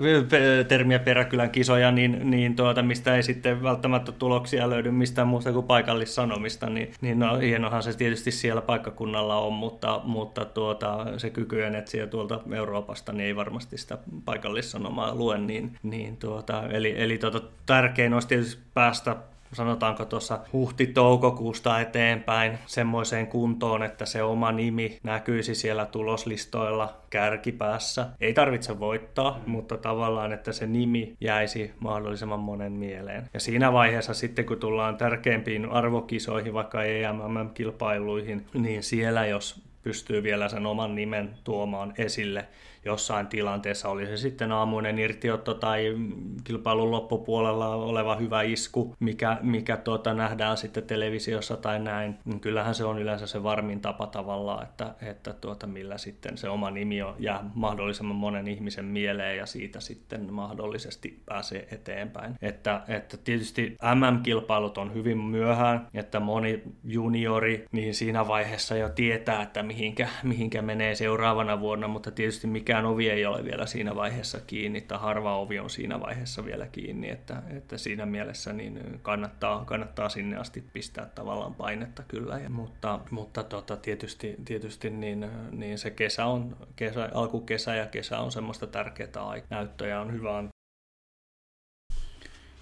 [0.68, 5.66] termiä peräkylän kisoja, niin, niin tuota, mistä ei sitten välttämättä tuloksia löydy mistään muusta kuin
[5.72, 11.76] paikallissanomista, niin, niin no, hienohan se tietysti siellä paikkakunnalla on, mutta, mutta tuota, se kykyjen
[11.76, 15.38] etsiä tuolta Euroopasta, niin ei varmasti sitä paikallissanomaa lue.
[15.38, 19.16] Niin, niin tuota, eli eli tuota, tärkein olisi tietysti päästä
[19.54, 28.08] sanotaanko tuossa huhti-toukokuusta eteenpäin semmoiseen kuntoon, että se oma nimi näkyisi siellä tuloslistoilla kärkipäässä.
[28.22, 33.30] Ei tarvitse voittaa, mutta tavallaan, että se nimi jäisi mahdollisimman monen mieleen.
[33.34, 40.50] Ja siinä vaiheessa sitten, kun tullaan tärkeimpiin arvokisoihin, vaikka EMM-kilpailuihin, niin siellä jos pystyy vielä
[40.50, 42.48] sen oman nimen tuomaan esille,
[42.86, 45.98] jossain tilanteessa, oli se sitten aamuinen irtiotto tai
[46.44, 52.76] kilpailun loppupuolella oleva hyvä isku, mikä, mikä tuota, nähdään sitten televisiossa tai näin, niin kyllähän
[52.76, 57.02] se on yleensä se varmin tapa tavallaan, että, että tuota, millä sitten se oma nimi
[57.02, 62.36] on, jää mahdollisimman monen ihmisen mieleen ja siitä sitten mahdollisesti pääsee eteenpäin.
[62.42, 69.42] Että, että tietysti MM-kilpailut on hyvin myöhään, että moni juniori niin siinä vaiheessa jo tietää,
[69.42, 73.96] että mihinkä, mihinkä menee seuraavana vuonna, mutta tietysti mikä mikään ovi ei ole vielä siinä
[73.96, 79.00] vaiheessa kiinni, tai harva ovi on siinä vaiheessa vielä kiinni, että, että siinä mielessä niin
[79.02, 82.40] kannattaa, kannattaa sinne asti pistää tavallaan painetta kyllä.
[82.40, 88.20] Ja, mutta mutta tota, tietysti, tietysti niin, niin se kesä on, kesä, alkukesä ja kesä
[88.20, 89.58] on semmoista tärkeää aikaa.
[89.58, 90.32] Näyttöjä on hyvä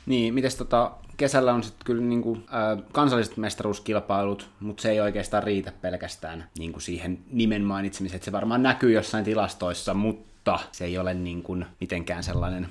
[0.09, 5.43] niin, mites tota, kesällä on sitten kyllä niinku, äh, kansalliset mestaruuskilpailut, mutta se ei oikeastaan
[5.43, 8.23] riitä pelkästään niinku siihen nimen mainitsemiseen.
[8.23, 12.67] se varmaan näkyy jossain tilastoissa, mutta se ei ole niinku mitenkään sellainen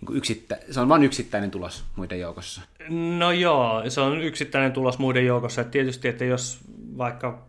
[0.00, 2.62] niin yksittä, se on vain yksittäinen tulos muiden joukossa.
[3.18, 5.60] No joo, se on yksittäinen tulos muiden joukossa.
[5.60, 6.58] Et tietysti, että jos
[6.98, 7.46] vaikka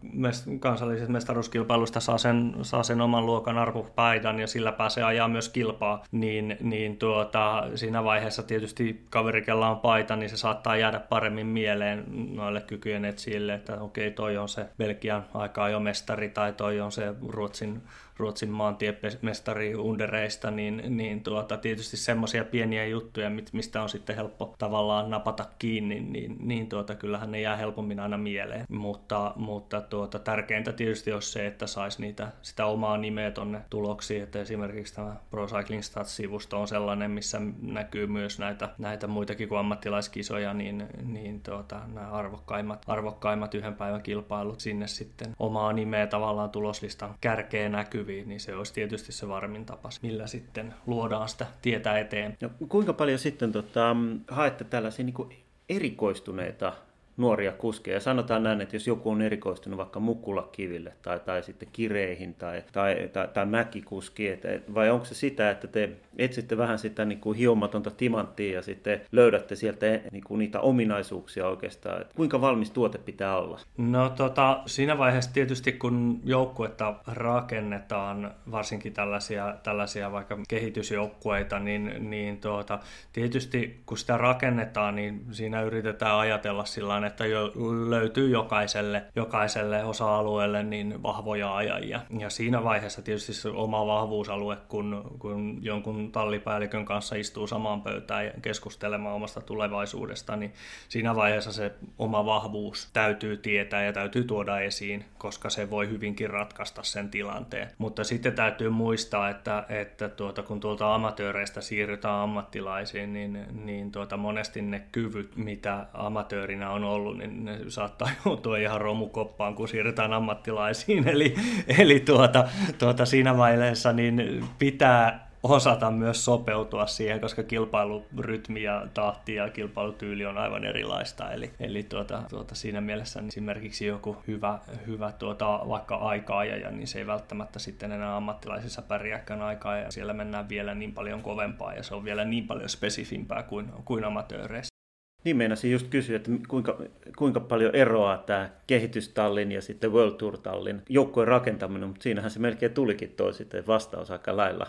[0.60, 6.04] kansallisesta mestaruuskilpailusta saa sen, saa sen oman luokan arvopaidan ja sillä pääsee ajaa myös kilpaa,
[6.12, 11.48] niin, niin tuota, siinä vaiheessa tietysti kaveri, kella on paita, niin se saattaa jäädä paremmin
[11.48, 12.04] mieleen
[12.36, 16.92] noille kykyjen etsijille, että okei, toi on se Belgian aikaa jo mestari tai toi on
[16.92, 17.82] se Ruotsin
[18.20, 25.10] Ruotsin maantiemestari Undereista, niin, niin tuota, tietysti semmoisia pieniä juttuja, mistä on sitten helppo tavallaan
[25.10, 28.66] napata kiinni, niin, niin tuota, kyllähän ne jää helpommin aina mieleen.
[28.70, 34.24] Mutta, mutta tuota, tärkeintä tietysti olisi se, että saisi niitä, sitä omaa nimeä tuonne tuloksiin,
[34.24, 39.60] että esimerkiksi tämä Pro Cycling Stats-sivusto on sellainen, missä näkyy myös näitä, näitä muitakin kuin
[39.60, 46.50] ammattilaiskisoja, niin, niin tuota, nämä arvokkaimmat, arvokkaimmat yhden päivän kilpailut sinne sitten omaa nimeä tavallaan
[46.50, 51.48] tuloslistan kärkeen näkyy näkyviin, niin se olisi tietysti se varmin tapa, millä sitten luodaan sitä
[51.62, 52.38] tietä eteen.
[52.42, 53.96] No, kuinka paljon sitten tota,
[54.28, 56.74] haette tällaisia niin erikoistuneita
[57.20, 58.00] nuoria kuskeja.
[58.00, 63.10] Sanotaan näin, että jos joku on erikoistunut vaikka mukulakiville tai, tai sitten kireihin tai, tai,
[63.14, 67.38] tai, tai mäkikuski, että, vai onko se sitä, että te etsitte vähän sitä niin kuin
[67.38, 72.98] hiomatonta timanttia ja sitten löydätte sieltä niin kuin niitä ominaisuuksia oikeastaan, että kuinka valmis tuote
[72.98, 73.60] pitää olla?
[73.78, 82.38] No tota, siinä vaiheessa tietysti kun joukkuetta rakennetaan, varsinkin tällaisia, tällaisia vaikka kehitysjoukkueita, niin, niin
[82.38, 82.80] tuota,
[83.14, 87.52] tietysti kun sitä rakennetaan, niin siinä yritetään ajatella sillä että jo
[87.90, 92.02] löytyy jokaiselle, jokaiselle osa-alueelle niin vahvoja ajajia.
[92.20, 98.26] Ja siinä vaiheessa tietysti se oma vahvuusalue, kun, kun jonkun tallipäällikön kanssa istuu samaan pöytään
[98.26, 100.54] ja keskustelemaan omasta tulevaisuudesta, niin
[100.90, 106.30] siinä vaiheessa se oma vahvuus täytyy tietää ja täytyy tuoda esiin, koska se voi hyvinkin
[106.30, 107.70] ratkaista sen tilanteen.
[107.78, 114.18] Mutta sitten täytyy muistaa, että, että tuota, kun tuolta amatööreistä siirrytään ammattilaisiin, niin, niin tuota,
[114.18, 119.68] monesti ne kyvyt, mitä amatöörinä on ollut, ollut, niin ne saattaa joutua ihan romukoppaan, kun
[119.68, 121.08] siirrytään ammattilaisiin.
[121.08, 121.36] Eli,
[121.80, 122.48] eli tuota,
[122.78, 130.26] tuota siinä vaiheessa niin pitää osata myös sopeutua siihen, koska kilpailurytmi ja tahti ja kilpailutyyli
[130.26, 131.32] on aivan erilaista.
[131.32, 136.72] Eli, eli tuota, tuota, siinä mielessä niin esimerkiksi joku hyvä, hyvä tuota, vaikka aikaa ja
[136.72, 141.22] niin se ei välttämättä sitten enää ammattilaisissa pärjääkään aikaa ja siellä mennään vielä niin paljon
[141.22, 144.79] kovempaa ja se on vielä niin paljon spesifimpää kuin, kuin amatööreissä.
[145.24, 146.82] Niin meinasin just kysyä, että kuinka,
[147.18, 152.74] kuinka paljon eroaa tämä kehitystallin ja sitten World Tour-tallin joukkojen rakentaminen, mutta siinähän se melkein
[152.74, 154.68] tulikin toi sitten vastaus aika lailla.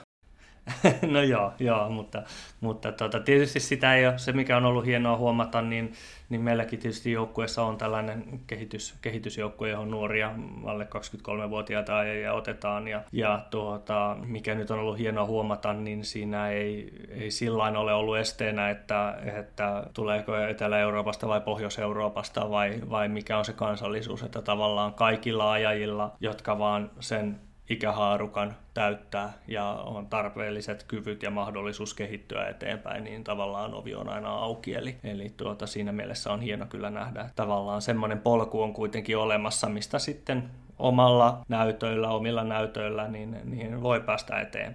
[1.12, 2.22] no joo, joo mutta,
[2.60, 5.92] mutta tota, tietysti sitä ei ole, se mikä on ollut hienoa huomata, niin,
[6.28, 10.32] niin meilläkin tietysti joukkueessa on tällainen kehitys, kehitysjoukkue, johon nuoria
[10.64, 12.88] alle 23-vuotiaita ajajia otetaan.
[12.88, 17.94] Ja, ja tuota, mikä nyt on ollut hienoa huomata, niin siinä ei, ei sillä ole
[17.94, 24.42] ollut esteenä, että, että tuleeko Etelä-Euroopasta vai Pohjois-Euroopasta vai, vai mikä on se kansallisuus, että
[24.42, 27.40] tavallaan kaikilla ajajilla, jotka vaan sen
[27.70, 34.34] ikähaarukan täyttää ja on tarpeelliset kyvyt ja mahdollisuus kehittyä eteenpäin, niin tavallaan ovi on aina
[34.34, 34.74] auki.
[34.74, 39.18] Eli, eli tuota, siinä mielessä on hieno kyllä nähdä, että tavallaan semmoinen polku on kuitenkin
[39.18, 44.72] olemassa, mistä sitten omalla näytöillä, omilla näytöillä, niin, niin voi päästä eteen.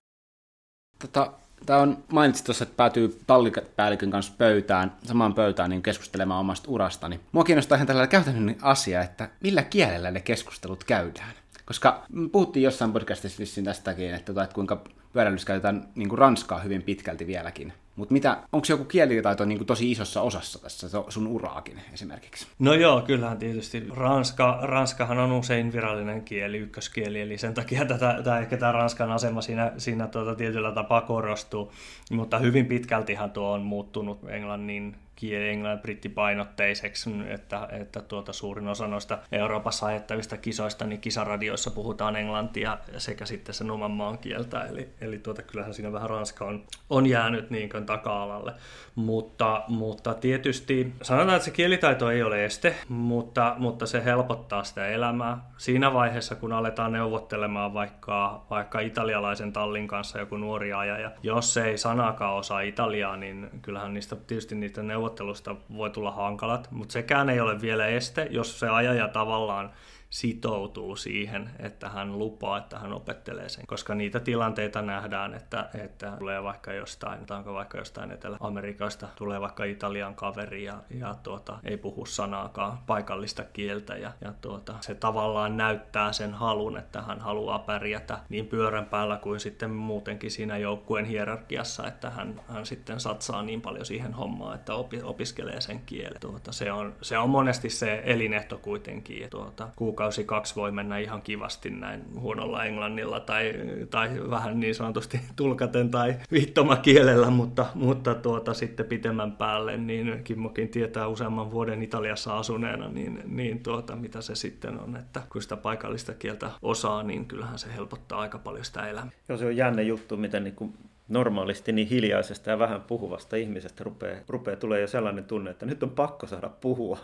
[1.00, 1.32] Tota,
[1.66, 7.20] Tämä on, mainitsit tuossa, että päätyy tallipäällikön kanssa pöytään, samaan pöytään niin keskustelemaan omasta urastani.
[7.32, 11.34] Mua kiinnostaa ihan tällainen käytännön asia, että millä kielellä ne keskustelut käydään.
[11.66, 16.59] Koska puhuttiin jossain podcastissa vissiin tästäkin, että, tota, että kuinka pyöräilyssä käytetään niin kuin ranskaa
[16.59, 17.74] hyvin pitkälti vieläkin.
[17.95, 22.47] Mutta mitä, onko joku kielitaito niin kuin tosi isossa osassa tässä sun uraakin esimerkiksi?
[22.59, 28.20] No joo, kyllähän tietysti Ranska, Ranskahan on usein virallinen kieli, ykköskieli, eli sen takia tätä,
[28.24, 31.72] tämä, ehkä tämä Ranskan asema siinä, siinä tuota, tietyllä tapaa korostuu.
[32.11, 38.88] Mutta hyvin pitkältihan tuo on muuttunut englannin kieli englannin brittipainotteiseksi, että, että tuota, suurin osa
[38.88, 44.89] noista Euroopassa ajettavista kisoista, niin kisaradioissa puhutaan englantia sekä sitten sen oman maan kieltä, eli,
[45.01, 48.53] eli tuota, kyllähän siinä vähän Ranska on, on jäänyt niin kuin taka-alalle.
[48.95, 54.88] Mutta, mutta tietysti sanotaan, että se kielitaito ei ole este, mutta, mutta se helpottaa sitä
[54.88, 55.38] elämää.
[55.57, 61.78] Siinä vaiheessa, kun aletaan neuvottelemaan vaikka, vaikka italialaisen tallin kanssa joku nuori ajaja, jos ei
[61.78, 67.39] sanakaan osaa italiaa, niin kyllähän niistä tietysti niitä neuvottelusta voi tulla hankalat, mutta sekään ei
[67.39, 69.72] ole vielä este, jos se ajaja tavallaan
[70.16, 73.68] sitoutuu siihen, että hän lupaa, että hän opettelee sen.
[73.68, 79.63] Koska niitä tilanteita nähdään, että, että tulee vaikka jostain, onko vaikka jostain Etelä-Amerikasta, tulee vaikka
[79.63, 85.57] Italian kaveri ja, ja tuota, ei puhu sanaakaan paikallista kieltä ja, ja tuota, se tavallaan
[85.57, 91.05] näyttää sen halun, että hän haluaa pärjätä niin pyörän päällä kuin sitten muutenkin siinä joukkueen
[91.05, 96.20] hierarkiassa, että hän, hän sitten satsaa niin paljon siihen hommaan, että opi, opiskelee sen kielen.
[96.20, 99.30] Tuota, se, on, se on monesti se elinehto kuitenkin.
[99.30, 103.53] Tuota, kuukausi kaksi voi mennä ihan kivasti näin huonolla englannilla tai,
[103.89, 110.70] tai vähän niin sanotusti tulkaten tai viittomakielellä, mutta, mutta tuota, sitten pitemmän päälle, niin Kimmokin
[110.70, 115.58] tietää useamman vuoden Italiassa asuneena, niin, niin tuota, mitä se sitten on, että kun sitä
[115.58, 119.12] paikallista kieltä osaa, niin kyllähän se helpottaa aika paljon sitä elämää.
[119.30, 120.74] Joo, se on jännä juttu, miten niin kuin
[121.08, 125.84] normaalisti niin hiljaisesta ja vähän puhuvasta ihmisestä rupeaa, rupeaa tulee jo sellainen tunne, että nyt
[125.84, 126.99] on pakko saada puhua.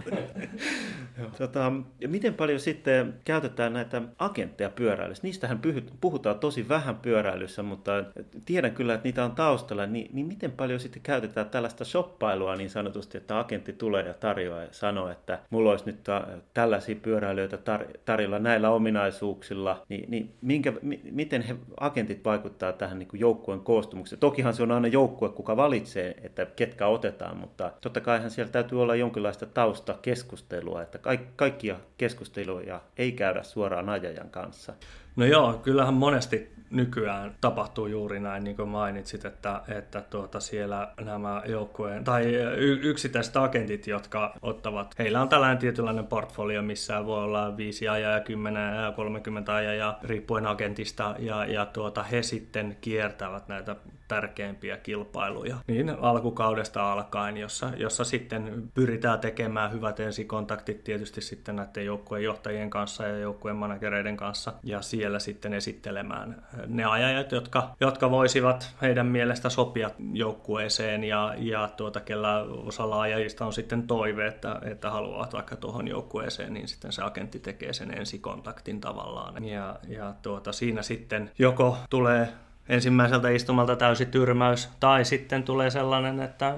[1.38, 5.28] tota, ja miten paljon sitten käytetään näitä agentteja pyöräilyssä?
[5.28, 5.60] Niistähän
[6.02, 7.92] puhutaan tosi vähän pyöräilyssä, mutta
[8.46, 9.86] tiedän kyllä, että niitä on taustalla.
[9.86, 14.62] Niin, niin miten paljon sitten käytetään tällaista shoppailua niin sanotusti, että agentti tulee ja tarjoaa
[14.62, 16.00] ja sanoo, että mulla olisi nyt
[16.54, 19.86] tällaisia pyöräilijöitä tar- tarjolla näillä ominaisuuksilla.
[19.90, 23.91] Niin, niin minkä, mi- miten he, agentit vaikuttaa tähän niin joukkueen koostumään?
[23.92, 24.18] Suostumuksia.
[24.18, 28.82] Tokihan se on aina joukkue, kuka valitsee, että ketkä otetaan, mutta totta kaihan siellä täytyy
[28.82, 31.00] olla jonkinlaista taustakeskustelua, että
[31.36, 34.74] kaikkia keskusteluja ei käydä suoraan ajajan kanssa.
[35.16, 40.94] No joo, kyllähän monesti nykyään tapahtuu juuri näin, niin kuin mainitsit, että, että tuota siellä
[41.02, 42.24] nämä joukkueen, tai
[42.82, 48.76] yksittäiset agentit, jotka ottavat, heillä on tällainen tietynlainen portfolio, missä voi olla viisi ajaa, 10
[48.76, 53.76] ja 30 ajaa, riippuen agentista, ja, ja tuota, he sitten kiertävät näitä
[54.12, 55.56] tärkeimpiä kilpailuja.
[55.68, 62.70] Niin alkukaudesta alkaen, jossa, jossa sitten pyritään tekemään hyvät ensikontaktit tietysti sitten näiden joukkueen johtajien
[62.70, 64.54] kanssa ja joukkueen managereiden kanssa.
[64.64, 71.04] Ja siellä sitten esittelemään ne ajajat, jotka, jotka voisivat heidän mielestä sopia joukkueeseen.
[71.04, 76.54] Ja, ja tuota, kellä osalla ajajista on sitten toive, että, että haluavat vaikka tuohon joukkueeseen,
[76.54, 79.46] niin sitten se agentti tekee sen ensikontaktin tavallaan.
[79.46, 82.28] Ja, ja tuota, siinä sitten joko tulee
[82.70, 86.56] ensimmäiseltä istumalta täysi tyrmäys, tai sitten tulee sellainen, että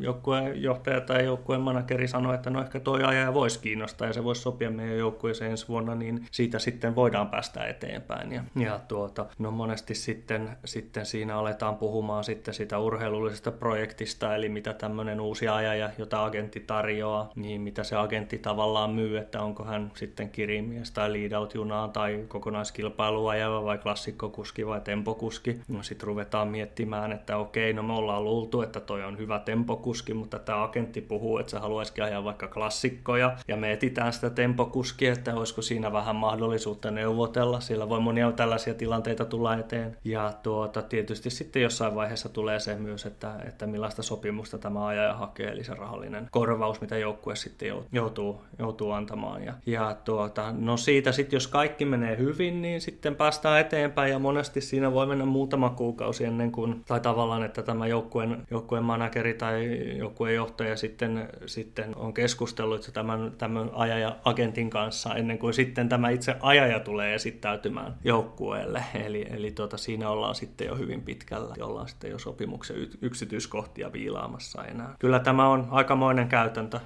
[0.00, 4.24] joukkueen johtaja tai joukkueen manageri sanoo, että no ehkä toi ajaja voisi kiinnostaa ja se
[4.24, 8.32] voisi sopia meidän joukkueeseen ensi vuonna, niin siitä sitten voidaan päästä eteenpäin.
[8.32, 14.48] Ja, ja tuota, no monesti sitten, sitten siinä aletaan puhumaan sitten sitä urheilullisesta projektista, eli
[14.48, 19.64] mitä tämmöinen uusi ajaja, jota agentti tarjoaa, niin mitä se agentti tavallaan myy, että onko
[19.64, 25.60] hän sitten kirimies tai lead out junaa tai kokonaiskilpailuajava vai klassikkokuski vai tempokuski tempokuski.
[25.68, 30.14] No sitten ruvetaan miettimään, että okei, no me ollaan luultu, että toi on hyvä tempokuski,
[30.14, 35.12] mutta tämä agentti puhuu, että se haluaisikin ajaa vaikka klassikkoja, ja me etitään sitä tempokuskia,
[35.12, 39.96] että olisiko siinä vähän mahdollisuutta neuvotella, sillä voi monia tällaisia tilanteita tulla eteen.
[40.04, 45.14] Ja tuota, tietysti sitten jossain vaiheessa tulee se myös, että, että millaista sopimusta tämä ajaja
[45.14, 49.44] hakee, eli se rahallinen korvaus, mitä joukkue sitten joutuu, joutuu antamaan.
[49.44, 54.18] Ja, ja tuota, no siitä sitten, jos kaikki menee hyvin, niin sitten päästään eteenpäin, ja
[54.18, 59.34] monesti siinä voi mennä muutama kuukausi ennen kuin, tai tavallaan, että tämä joukkueen, joukkueen manageri
[59.34, 66.10] tai joukkueen johtaja sitten, sitten on keskustellut tämän, tämän ajaja-agentin kanssa ennen kuin sitten tämä
[66.10, 68.84] itse ajaja tulee esittäytymään joukkueelle.
[69.04, 74.64] Eli, eli tuota, siinä ollaan sitten jo hyvin pitkällä, ollaan sitten jo sopimuksen yksityiskohtia viilaamassa
[74.64, 74.94] enää.
[74.98, 76.80] Kyllä tämä on aikamoinen käytäntö.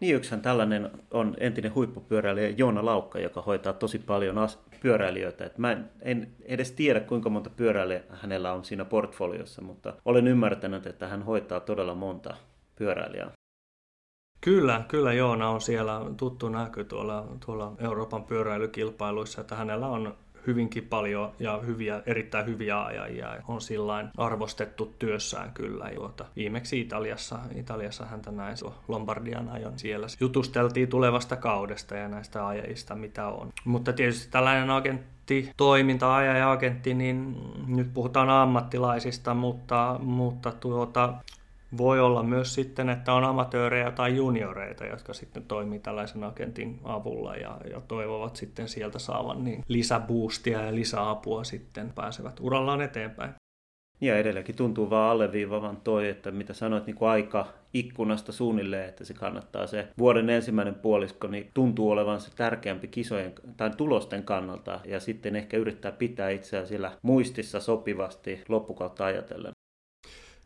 [0.00, 5.44] Niin yksihän tällainen on entinen huippupyöräilijä Joona Laukka, joka hoitaa tosi paljon as- pyöräilijöitä.
[5.44, 10.26] Et mä en, en edes tiedä, kuinka monta pyöräilijää hänellä on siinä portfoliossa, mutta olen
[10.28, 12.36] ymmärtänyt, että hän hoitaa todella monta
[12.76, 13.30] pyöräilijää.
[14.40, 20.14] Kyllä, kyllä Joona on siellä tuttu näky tuolla, tuolla Euroopan pyöräilykilpailuissa, että hänellä on
[20.46, 23.36] hyvinkin paljon ja hyviä, erittäin hyviä ajajia.
[23.48, 25.90] On sillain arvostettu työssään kyllä.
[25.94, 28.56] Tuota, viimeksi Italiassa, Italiassa häntä näin
[28.88, 30.06] Lombardian ajon siellä.
[30.20, 33.52] Jutusteltiin tulevasta kaudesta ja näistä ajajista, mitä on.
[33.64, 37.36] Mutta tietysti tällainen agentti toiminta, ajaja-agentti, niin
[37.66, 41.14] nyt puhutaan ammattilaisista, mutta, mutta tuota,
[41.78, 47.36] voi olla myös sitten, että on amatöörejä tai junioreita, jotka sitten toimii tällaisen agentin avulla
[47.36, 53.34] ja, ja toivovat sitten sieltä saavan niin lisäboostia ja lisäapua sitten pääsevät urallaan eteenpäin.
[54.00, 59.04] Ja edelläkin tuntuu vaan alleviivavan toi, että mitä sanoit niin kuin aika ikkunasta suunnilleen, että
[59.04, 64.80] se kannattaa se vuoden ensimmäinen puolisko, niin tuntuu olevan se tärkeämpi kisojen tai tulosten kannalta
[64.84, 69.55] ja sitten ehkä yrittää pitää itseään siellä muistissa sopivasti loppukautta ajatellen.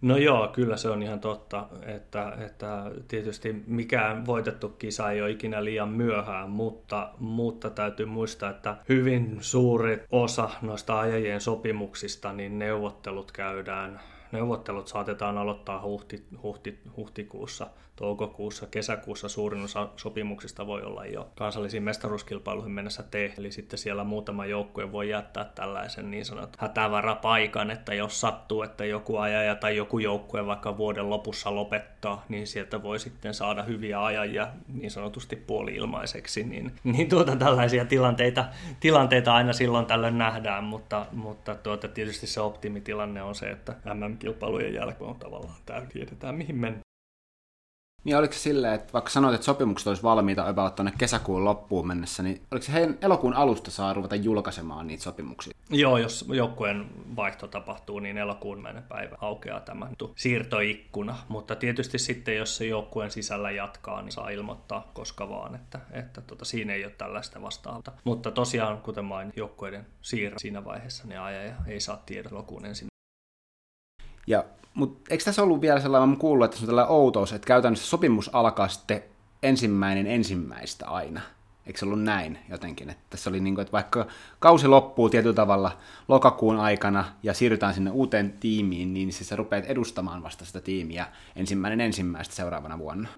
[0.03, 5.31] No joo, kyllä se on ihan totta, että, että tietysti mikään voitettu kisa ei ole
[5.31, 12.59] ikinä liian myöhään, mutta, mutta täytyy muistaa, että hyvin suuri osa noista ajajien sopimuksista, niin
[12.59, 14.01] neuvottelut käydään
[14.33, 17.67] Neuvottelut saatetaan aloittaa huhti, huhti, huhtikuussa
[18.01, 23.41] toukokuussa, kesäkuussa suurin osa sopimuksista voi olla jo kansallisiin mestaruuskilpailuihin mennessä tehty.
[23.41, 28.85] Eli sitten siellä muutama joukkue voi jättää tällaisen niin sanotun hätävarapaikan, että jos sattuu, että
[28.85, 34.05] joku ajaja tai joku joukkue vaikka vuoden lopussa lopettaa, niin sieltä voi sitten saada hyviä
[34.05, 36.45] ajajia niin sanotusti puoli-ilmaiseksi.
[36.45, 38.45] Niin, niin tuota tällaisia tilanteita,
[38.81, 44.75] tilanteita aina silloin tällöin nähdään, mutta, mutta tuota, tietysti se optimitilanne on se, että MM-kilpailujen
[44.75, 46.90] jälkeen on tavallaan täysin, tiedetään mihin mennään.
[48.05, 51.87] Niin oliko se silleen, että vaikka sanoit, että sopimukset olisi valmiita about tuonne kesäkuun loppuun
[51.87, 55.53] mennessä, niin oliko se heidän elokuun alusta saa ruveta julkaisemaan niitä sopimuksia?
[55.71, 56.87] Joo, jos joukkueen
[57.17, 59.87] vaihto tapahtuu, niin elokuun mennä päivä aukeaa tämä
[60.17, 61.17] siirtoikkuna.
[61.29, 66.21] Mutta tietysti sitten, jos se joukkueen sisällä jatkaa, niin saa ilmoittaa koska vaan, että, että
[66.21, 67.99] tota, siinä ei ole tällaista vastaavaa.
[68.05, 72.89] Mutta tosiaan, kuten main joukkueiden siirro siinä vaiheessa, niin ajaja ei saa tiedon elokuun ensin.
[74.27, 74.45] Ja
[74.75, 78.31] mutta eikö tässä ollut vielä sellainen, kuullut, että se on tällainen outous, että käytännössä sopimus
[78.33, 79.03] alkaa sitten
[79.43, 81.21] ensimmäinen ensimmäistä aina.
[81.67, 82.91] Eikö se ollut näin jotenkin?
[82.91, 84.07] Että tässä oli niin kuin, että vaikka
[84.39, 89.65] kausi loppuu tietyllä tavalla lokakuun aikana ja siirrytään sinne uuteen tiimiin, niin siis sä rupeat
[89.65, 91.07] edustamaan vasta sitä tiimiä
[91.37, 93.09] ensimmäinen ensimmäistä seuraavana vuonna.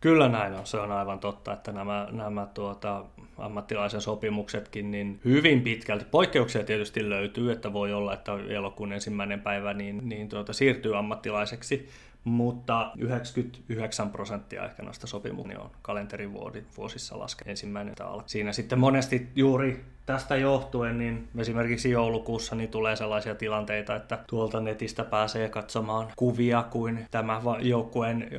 [0.00, 3.04] Kyllä näin on, se on aivan totta, että nämä, nämä tuota,
[3.38, 9.74] ammattilaisen sopimuksetkin niin hyvin pitkälti, poikkeuksia tietysti löytyy, että voi olla, että elokuun ensimmäinen päivä
[9.74, 11.88] niin, niin tuota, siirtyy ammattilaiseksi,
[12.24, 18.28] mutta 99 prosenttia ehkä noista sopimuksista on kalenterivuosissa laskenut ensimmäinen alku.
[18.28, 24.60] Siinä sitten monesti juuri tästä johtuen, niin esimerkiksi joulukuussa niin tulee sellaisia tilanteita, että tuolta
[24.60, 28.30] netistä pääsee katsomaan kuvia kuin tämä joukkueen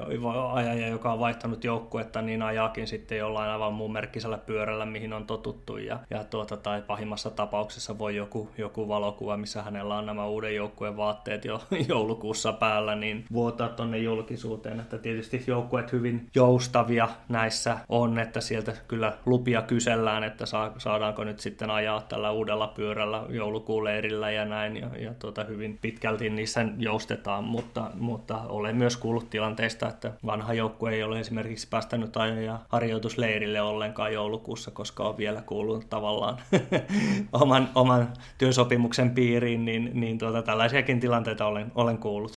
[0.53, 5.25] ajaja, joka on vaihtanut joukkuetta, niin ajaakin sitten jollain aivan muun merkkisellä pyörällä, mihin on
[5.25, 5.77] totuttu.
[5.77, 10.55] Ja, ja tuota, tai pahimmassa tapauksessa voi joku, joku valokuva, missä hänellä on nämä uuden
[10.55, 14.79] joukkueen vaatteet jo joulukuussa päällä, niin vuotaa tuonne julkisuuteen.
[14.79, 20.45] Että tietysti joukkueet hyvin joustavia näissä on, että sieltä kyllä lupia kysellään, että
[20.77, 25.43] saadaanko nyt sitten sitten ajaa tällä uudella pyörällä joulukuun leirillä ja näin, ja, ja tuota,
[25.43, 31.19] hyvin pitkälti niissä joustetaan, mutta, mutta olen myös kuullut tilanteista, että vanha joukkue ei ole
[31.19, 36.37] esimerkiksi päästänyt ajoja harjoitusleirille ollenkaan joulukuussa, koska on vielä kuullut tavallaan
[37.41, 42.31] oman, oman työsopimuksen piiriin, niin, niin tuota, tällaisiakin tilanteita olen, olen kuullut.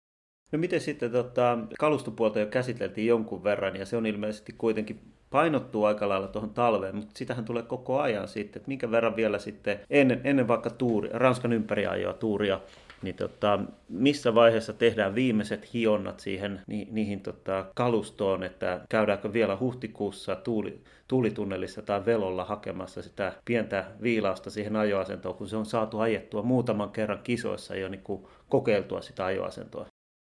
[0.52, 5.86] No miten sitten tota, kalustopuolta jo käsiteltiin jonkun verran ja se on ilmeisesti kuitenkin painottuu
[5.86, 9.80] aika lailla tuohon talveen, mutta sitähän tulee koko ajan sitten, että minkä verran vielä sitten
[9.90, 12.60] ennen, ennen vaikka tuuri, Ranskan ympäriajoa tuuria,
[13.02, 13.60] niin tota,
[13.90, 20.82] missä vaiheessa tehdään viimeiset hionnat siihen ni, niihin tota, kalustoon, että käydäänkö vielä huhtikuussa tuuli,
[21.08, 26.92] tuulitunnelissa tai velolla hakemassa sitä pientä viilausta siihen ajoasentoon, kun se on saatu ajettua muutaman
[26.92, 29.86] kerran kisoissa jo niin kuin kokeiltua sitä ajoasentoa.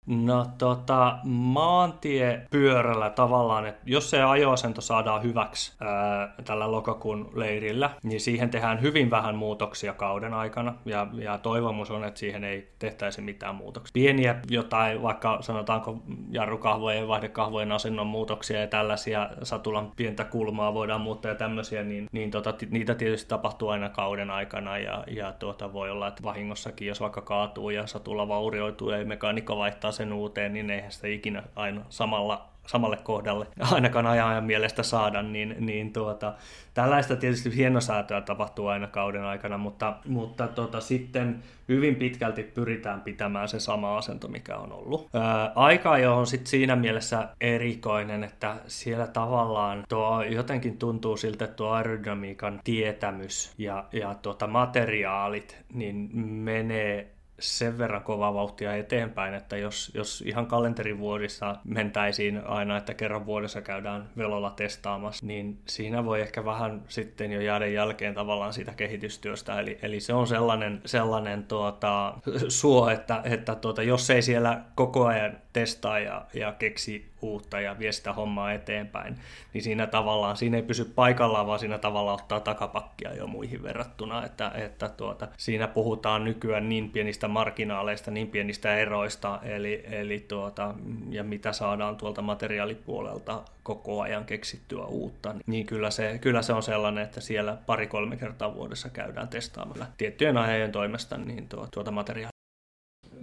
[0.07, 8.20] No tota, maantiepyörällä tavallaan, että jos se ajoasento saadaan hyväksi ää, tällä lokakuun leirillä, niin
[8.20, 13.20] siihen tehdään hyvin vähän muutoksia kauden aikana, ja, ja toivomus on, että siihen ei tehtäisi
[13.20, 13.92] mitään muutoksia.
[13.92, 21.30] Pieniä jotain, vaikka sanotaanko jarrukahvojen, vaihdekahvojen asennon muutoksia ja tällaisia satulan pientä kulmaa voidaan muuttaa
[21.30, 25.90] ja tämmöisiä, niin, niin tota, niitä tietysti tapahtuu aina kauden aikana, ja, ja tuota, voi
[25.90, 30.70] olla, että vahingossakin, jos vaikka kaatuu ja satula vaurioituu ja mekaanikko vaihtaa sen uuteen, niin
[30.70, 36.34] eihän sitä ikinä aina samalla, samalle kohdalle ainakaan ajan mielestä saada, niin, niin tuota,
[36.74, 43.49] tällaista tietysti hienosäätöä tapahtuu aina kauden aikana, mutta, mutta tota, sitten hyvin pitkälti pyritään pitämään
[43.49, 45.09] se sama asento, mikä on ollut.
[45.14, 51.45] Ää, aika jo on sitten siinä mielessä erikoinen, että siellä tavallaan tuo jotenkin tuntuu siltä,
[51.45, 59.35] että tuo aerodynamiikan tietämys ja, ja tuota materiaalit niin menee sen verran kovaa vauhtia eteenpäin,
[59.35, 66.05] että jos, jos ihan kalenterivuodissa mentäisiin aina, että kerran vuodessa käydään velolla testaamassa, niin siinä
[66.05, 69.61] voi ehkä vähän sitten jo jäädä jälkeen tavallaan siitä kehitystyöstä.
[69.61, 72.14] Eli, eli se on sellainen, sellainen tuota,
[72.49, 77.78] suo, että, että tuota, jos ei siellä koko ajan testaa ja, ja keksi uutta ja
[77.78, 79.16] vie sitä hommaa eteenpäin,
[79.52, 84.24] niin siinä tavallaan, siinä ei pysy paikallaan, vaan siinä tavallaan ottaa takapakkia jo muihin verrattuna,
[84.24, 90.74] että, että tuota, siinä puhutaan nykyään niin pienistä marginaaleista, niin pienistä eroista, eli, eli tuota,
[91.10, 96.62] ja mitä saadaan tuolta materiaalipuolelta koko ajan keksittyä uutta, niin kyllä se, kyllä se on
[96.62, 102.34] sellainen, että siellä pari-kolme kertaa vuodessa käydään testaamalla tiettyjen aiheiden toimesta niin tuo, tuota materiaalia.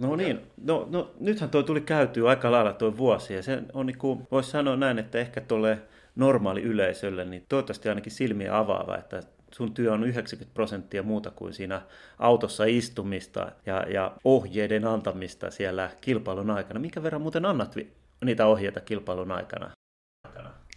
[0.02, 3.86] No niin, no, no nythän tuo tuli käytyä aika lailla tuo vuosi, ja se on
[3.86, 5.78] niin kuin, voisi sanoa näin, että ehkä tuolle
[6.16, 9.22] normaali yleisölle, niin toivottavasti ainakin silmiä avaava, että
[9.52, 11.82] sun työ on 90 prosenttia muuta kuin siinä
[12.18, 16.80] autossa istumista ja, ja ohjeiden antamista siellä kilpailun aikana.
[16.80, 17.74] Minkä verran muuten annat
[18.24, 19.70] niitä ohjeita kilpailun aikana?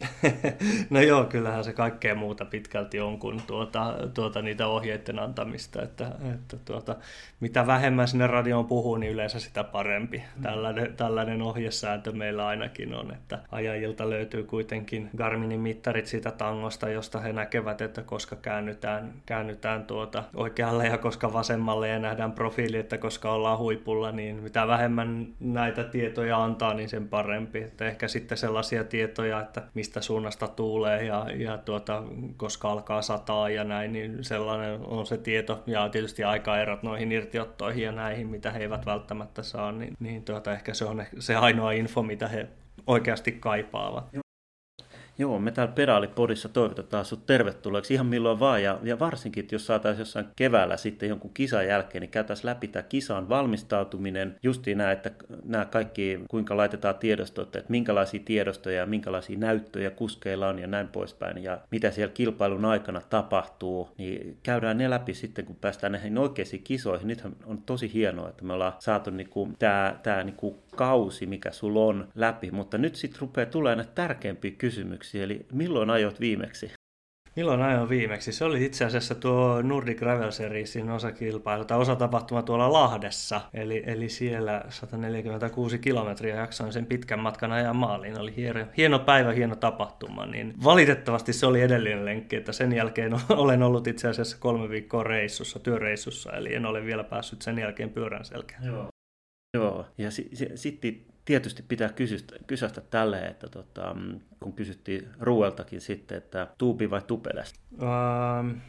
[0.89, 6.11] no joo, kyllähän se kaikkea muuta pitkälti on kuin tuota, tuota niitä ohjeiden antamista, että,
[6.33, 6.95] että tuota,
[7.39, 10.17] mitä vähemmän sinne radioon puhuu, niin yleensä sitä parempi.
[10.17, 10.41] Mm.
[10.43, 17.19] Tällainen, tällainen ohjesääntö meillä ainakin on, että ajajilta löytyy kuitenkin Garminin mittarit siitä tangosta, josta
[17.19, 22.97] he näkevät, että koska käännytään, käännytään tuota oikealle ja koska vasemmalle ja nähdään profiili, että
[22.97, 27.61] koska ollaan huipulla, niin mitä vähemmän näitä tietoja antaa, niin sen parempi.
[27.61, 32.03] Että ehkä sitten sellaisia tietoja, että mistä suunnasta tuulee ja, ja tuota,
[32.37, 35.63] koska alkaa sataa ja näin, niin sellainen on se tieto.
[35.67, 40.53] Ja tietysti aikaerot noihin irtiottoihin ja näihin, mitä he eivät välttämättä saa, niin, niin tuota,
[40.53, 42.47] ehkä se on se ainoa info, mitä he
[42.87, 44.24] oikeasti kaipaavat.
[45.17, 48.63] Joo, me täällä Pedaalipodissa toivotetaan sinut tervetulleeksi ihan milloin vaan.
[48.63, 52.83] Ja, ja varsinkin, jos saataisiin jossain keväällä sitten jonkun kisan jälkeen, niin käytäisiin läpi tämä
[52.83, 54.35] kisan valmistautuminen.
[54.43, 55.11] Justiin nämä, että
[55.43, 60.87] nämä kaikki, kuinka laitetaan tiedostot, että minkälaisia tiedostoja ja minkälaisia näyttöjä kuskeilla on ja näin
[60.87, 61.43] poispäin.
[61.43, 66.63] Ja mitä siellä kilpailun aikana tapahtuu, niin käydään ne läpi sitten, kun päästään näihin oikeisiin
[66.63, 67.07] kisoihin.
[67.07, 71.79] Nythän on tosi hienoa, että me ollaan saatu niinku tämä, tämä niinku kausi, mikä sulla
[71.79, 72.51] on läpi.
[72.51, 76.71] Mutta nyt sitten rupeaa tulemaan näitä tärkeimpiä kysymyksiä eli milloin ajot viimeksi?
[77.35, 78.31] Milloin ajoin viimeksi?
[78.31, 83.41] Se oli itse asiassa tuo Nordic Gravel Seriesin osakilpailu tai osatapahtuma tuolla Lahdessa.
[83.53, 88.19] Eli, eli siellä 146 kilometriä jaksoin sen pitkän matkan ajan maaliin.
[88.19, 90.25] Oli hieno, hieno päivä, hieno tapahtuma.
[90.25, 95.03] Niin valitettavasti se oli edellinen lenkki, että sen jälkeen olen ollut itse asiassa kolme viikkoa
[95.03, 96.31] reissussa, työreissussa.
[96.31, 98.63] Eli en ole vielä päässyt sen jälkeen pyörän selkään.
[98.63, 98.94] Joo.
[99.55, 100.79] Joo, ja sitten si-
[101.25, 103.95] tietysti pitää kysystä, kysästä tälle, että tota,
[104.39, 107.53] kun kysyttiin Ruueltakin sitten, että tuupi vai tupeles?
[107.73, 108.61] Um,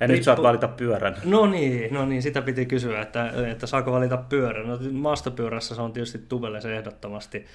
[0.00, 1.16] ja nyt saat valita pyörän.
[1.24, 4.68] No niin, no niin, sitä piti kysyä, että, että saako valita pyörän.
[4.68, 7.46] No, maastopyörässä se on tietysti tupeles ehdottomasti,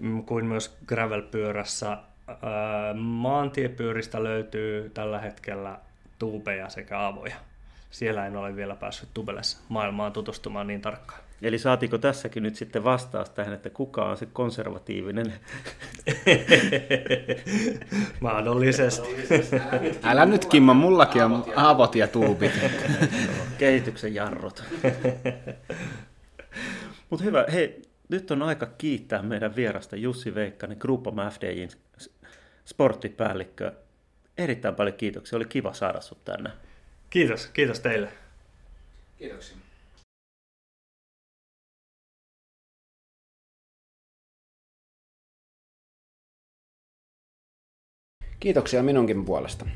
[0.00, 1.98] mm, kuin myös gravelpyörässä.
[2.94, 5.78] Maantiepyöristä löytyy tällä hetkellä
[6.18, 7.36] tuupeja sekä avoja.
[7.90, 11.20] Siellä en ole vielä päässyt tubelessa maailmaan tutustumaan niin tarkkaan.
[11.42, 15.32] Eli saatiko tässäkin nyt sitten vastaus tähän, että kuka on se konservatiivinen?
[18.20, 19.08] Mahdollisesti.
[20.02, 22.52] Älä nyt Kimmo, mullakin on aavot ja tuupit.
[23.58, 24.64] Kehityksen jarrut.
[27.10, 31.68] Mutta hyvä, hei, nyt on aika kiittää meidän vierasta Jussi Veikkanen, Gruppam FDJin
[32.64, 33.72] sporttipäällikkö.
[34.38, 36.50] Erittäin paljon kiitoksia, oli kiva saada sut tänne.
[37.10, 38.08] Kiitos, kiitos teille.
[39.18, 39.56] Kiitoksia.
[48.42, 49.66] Kiitoksia minunkin puolesta.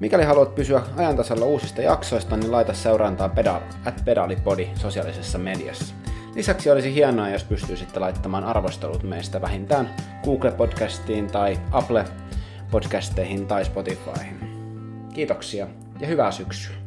[0.00, 5.94] Mikäli haluat pysyä ajantasalla uusista jaksoista, niin laita seurantaa pedal, at pedalipodi sosiaalisessa mediassa.
[6.34, 9.90] Lisäksi olisi hienoa, jos pystyisitte laittamaan arvostelut meistä vähintään
[10.22, 14.38] Google-podcastiin tai Apple-podcasteihin tai Spotifyhin.
[15.14, 15.66] Kiitoksia
[16.00, 16.81] ja hyvää syksyä!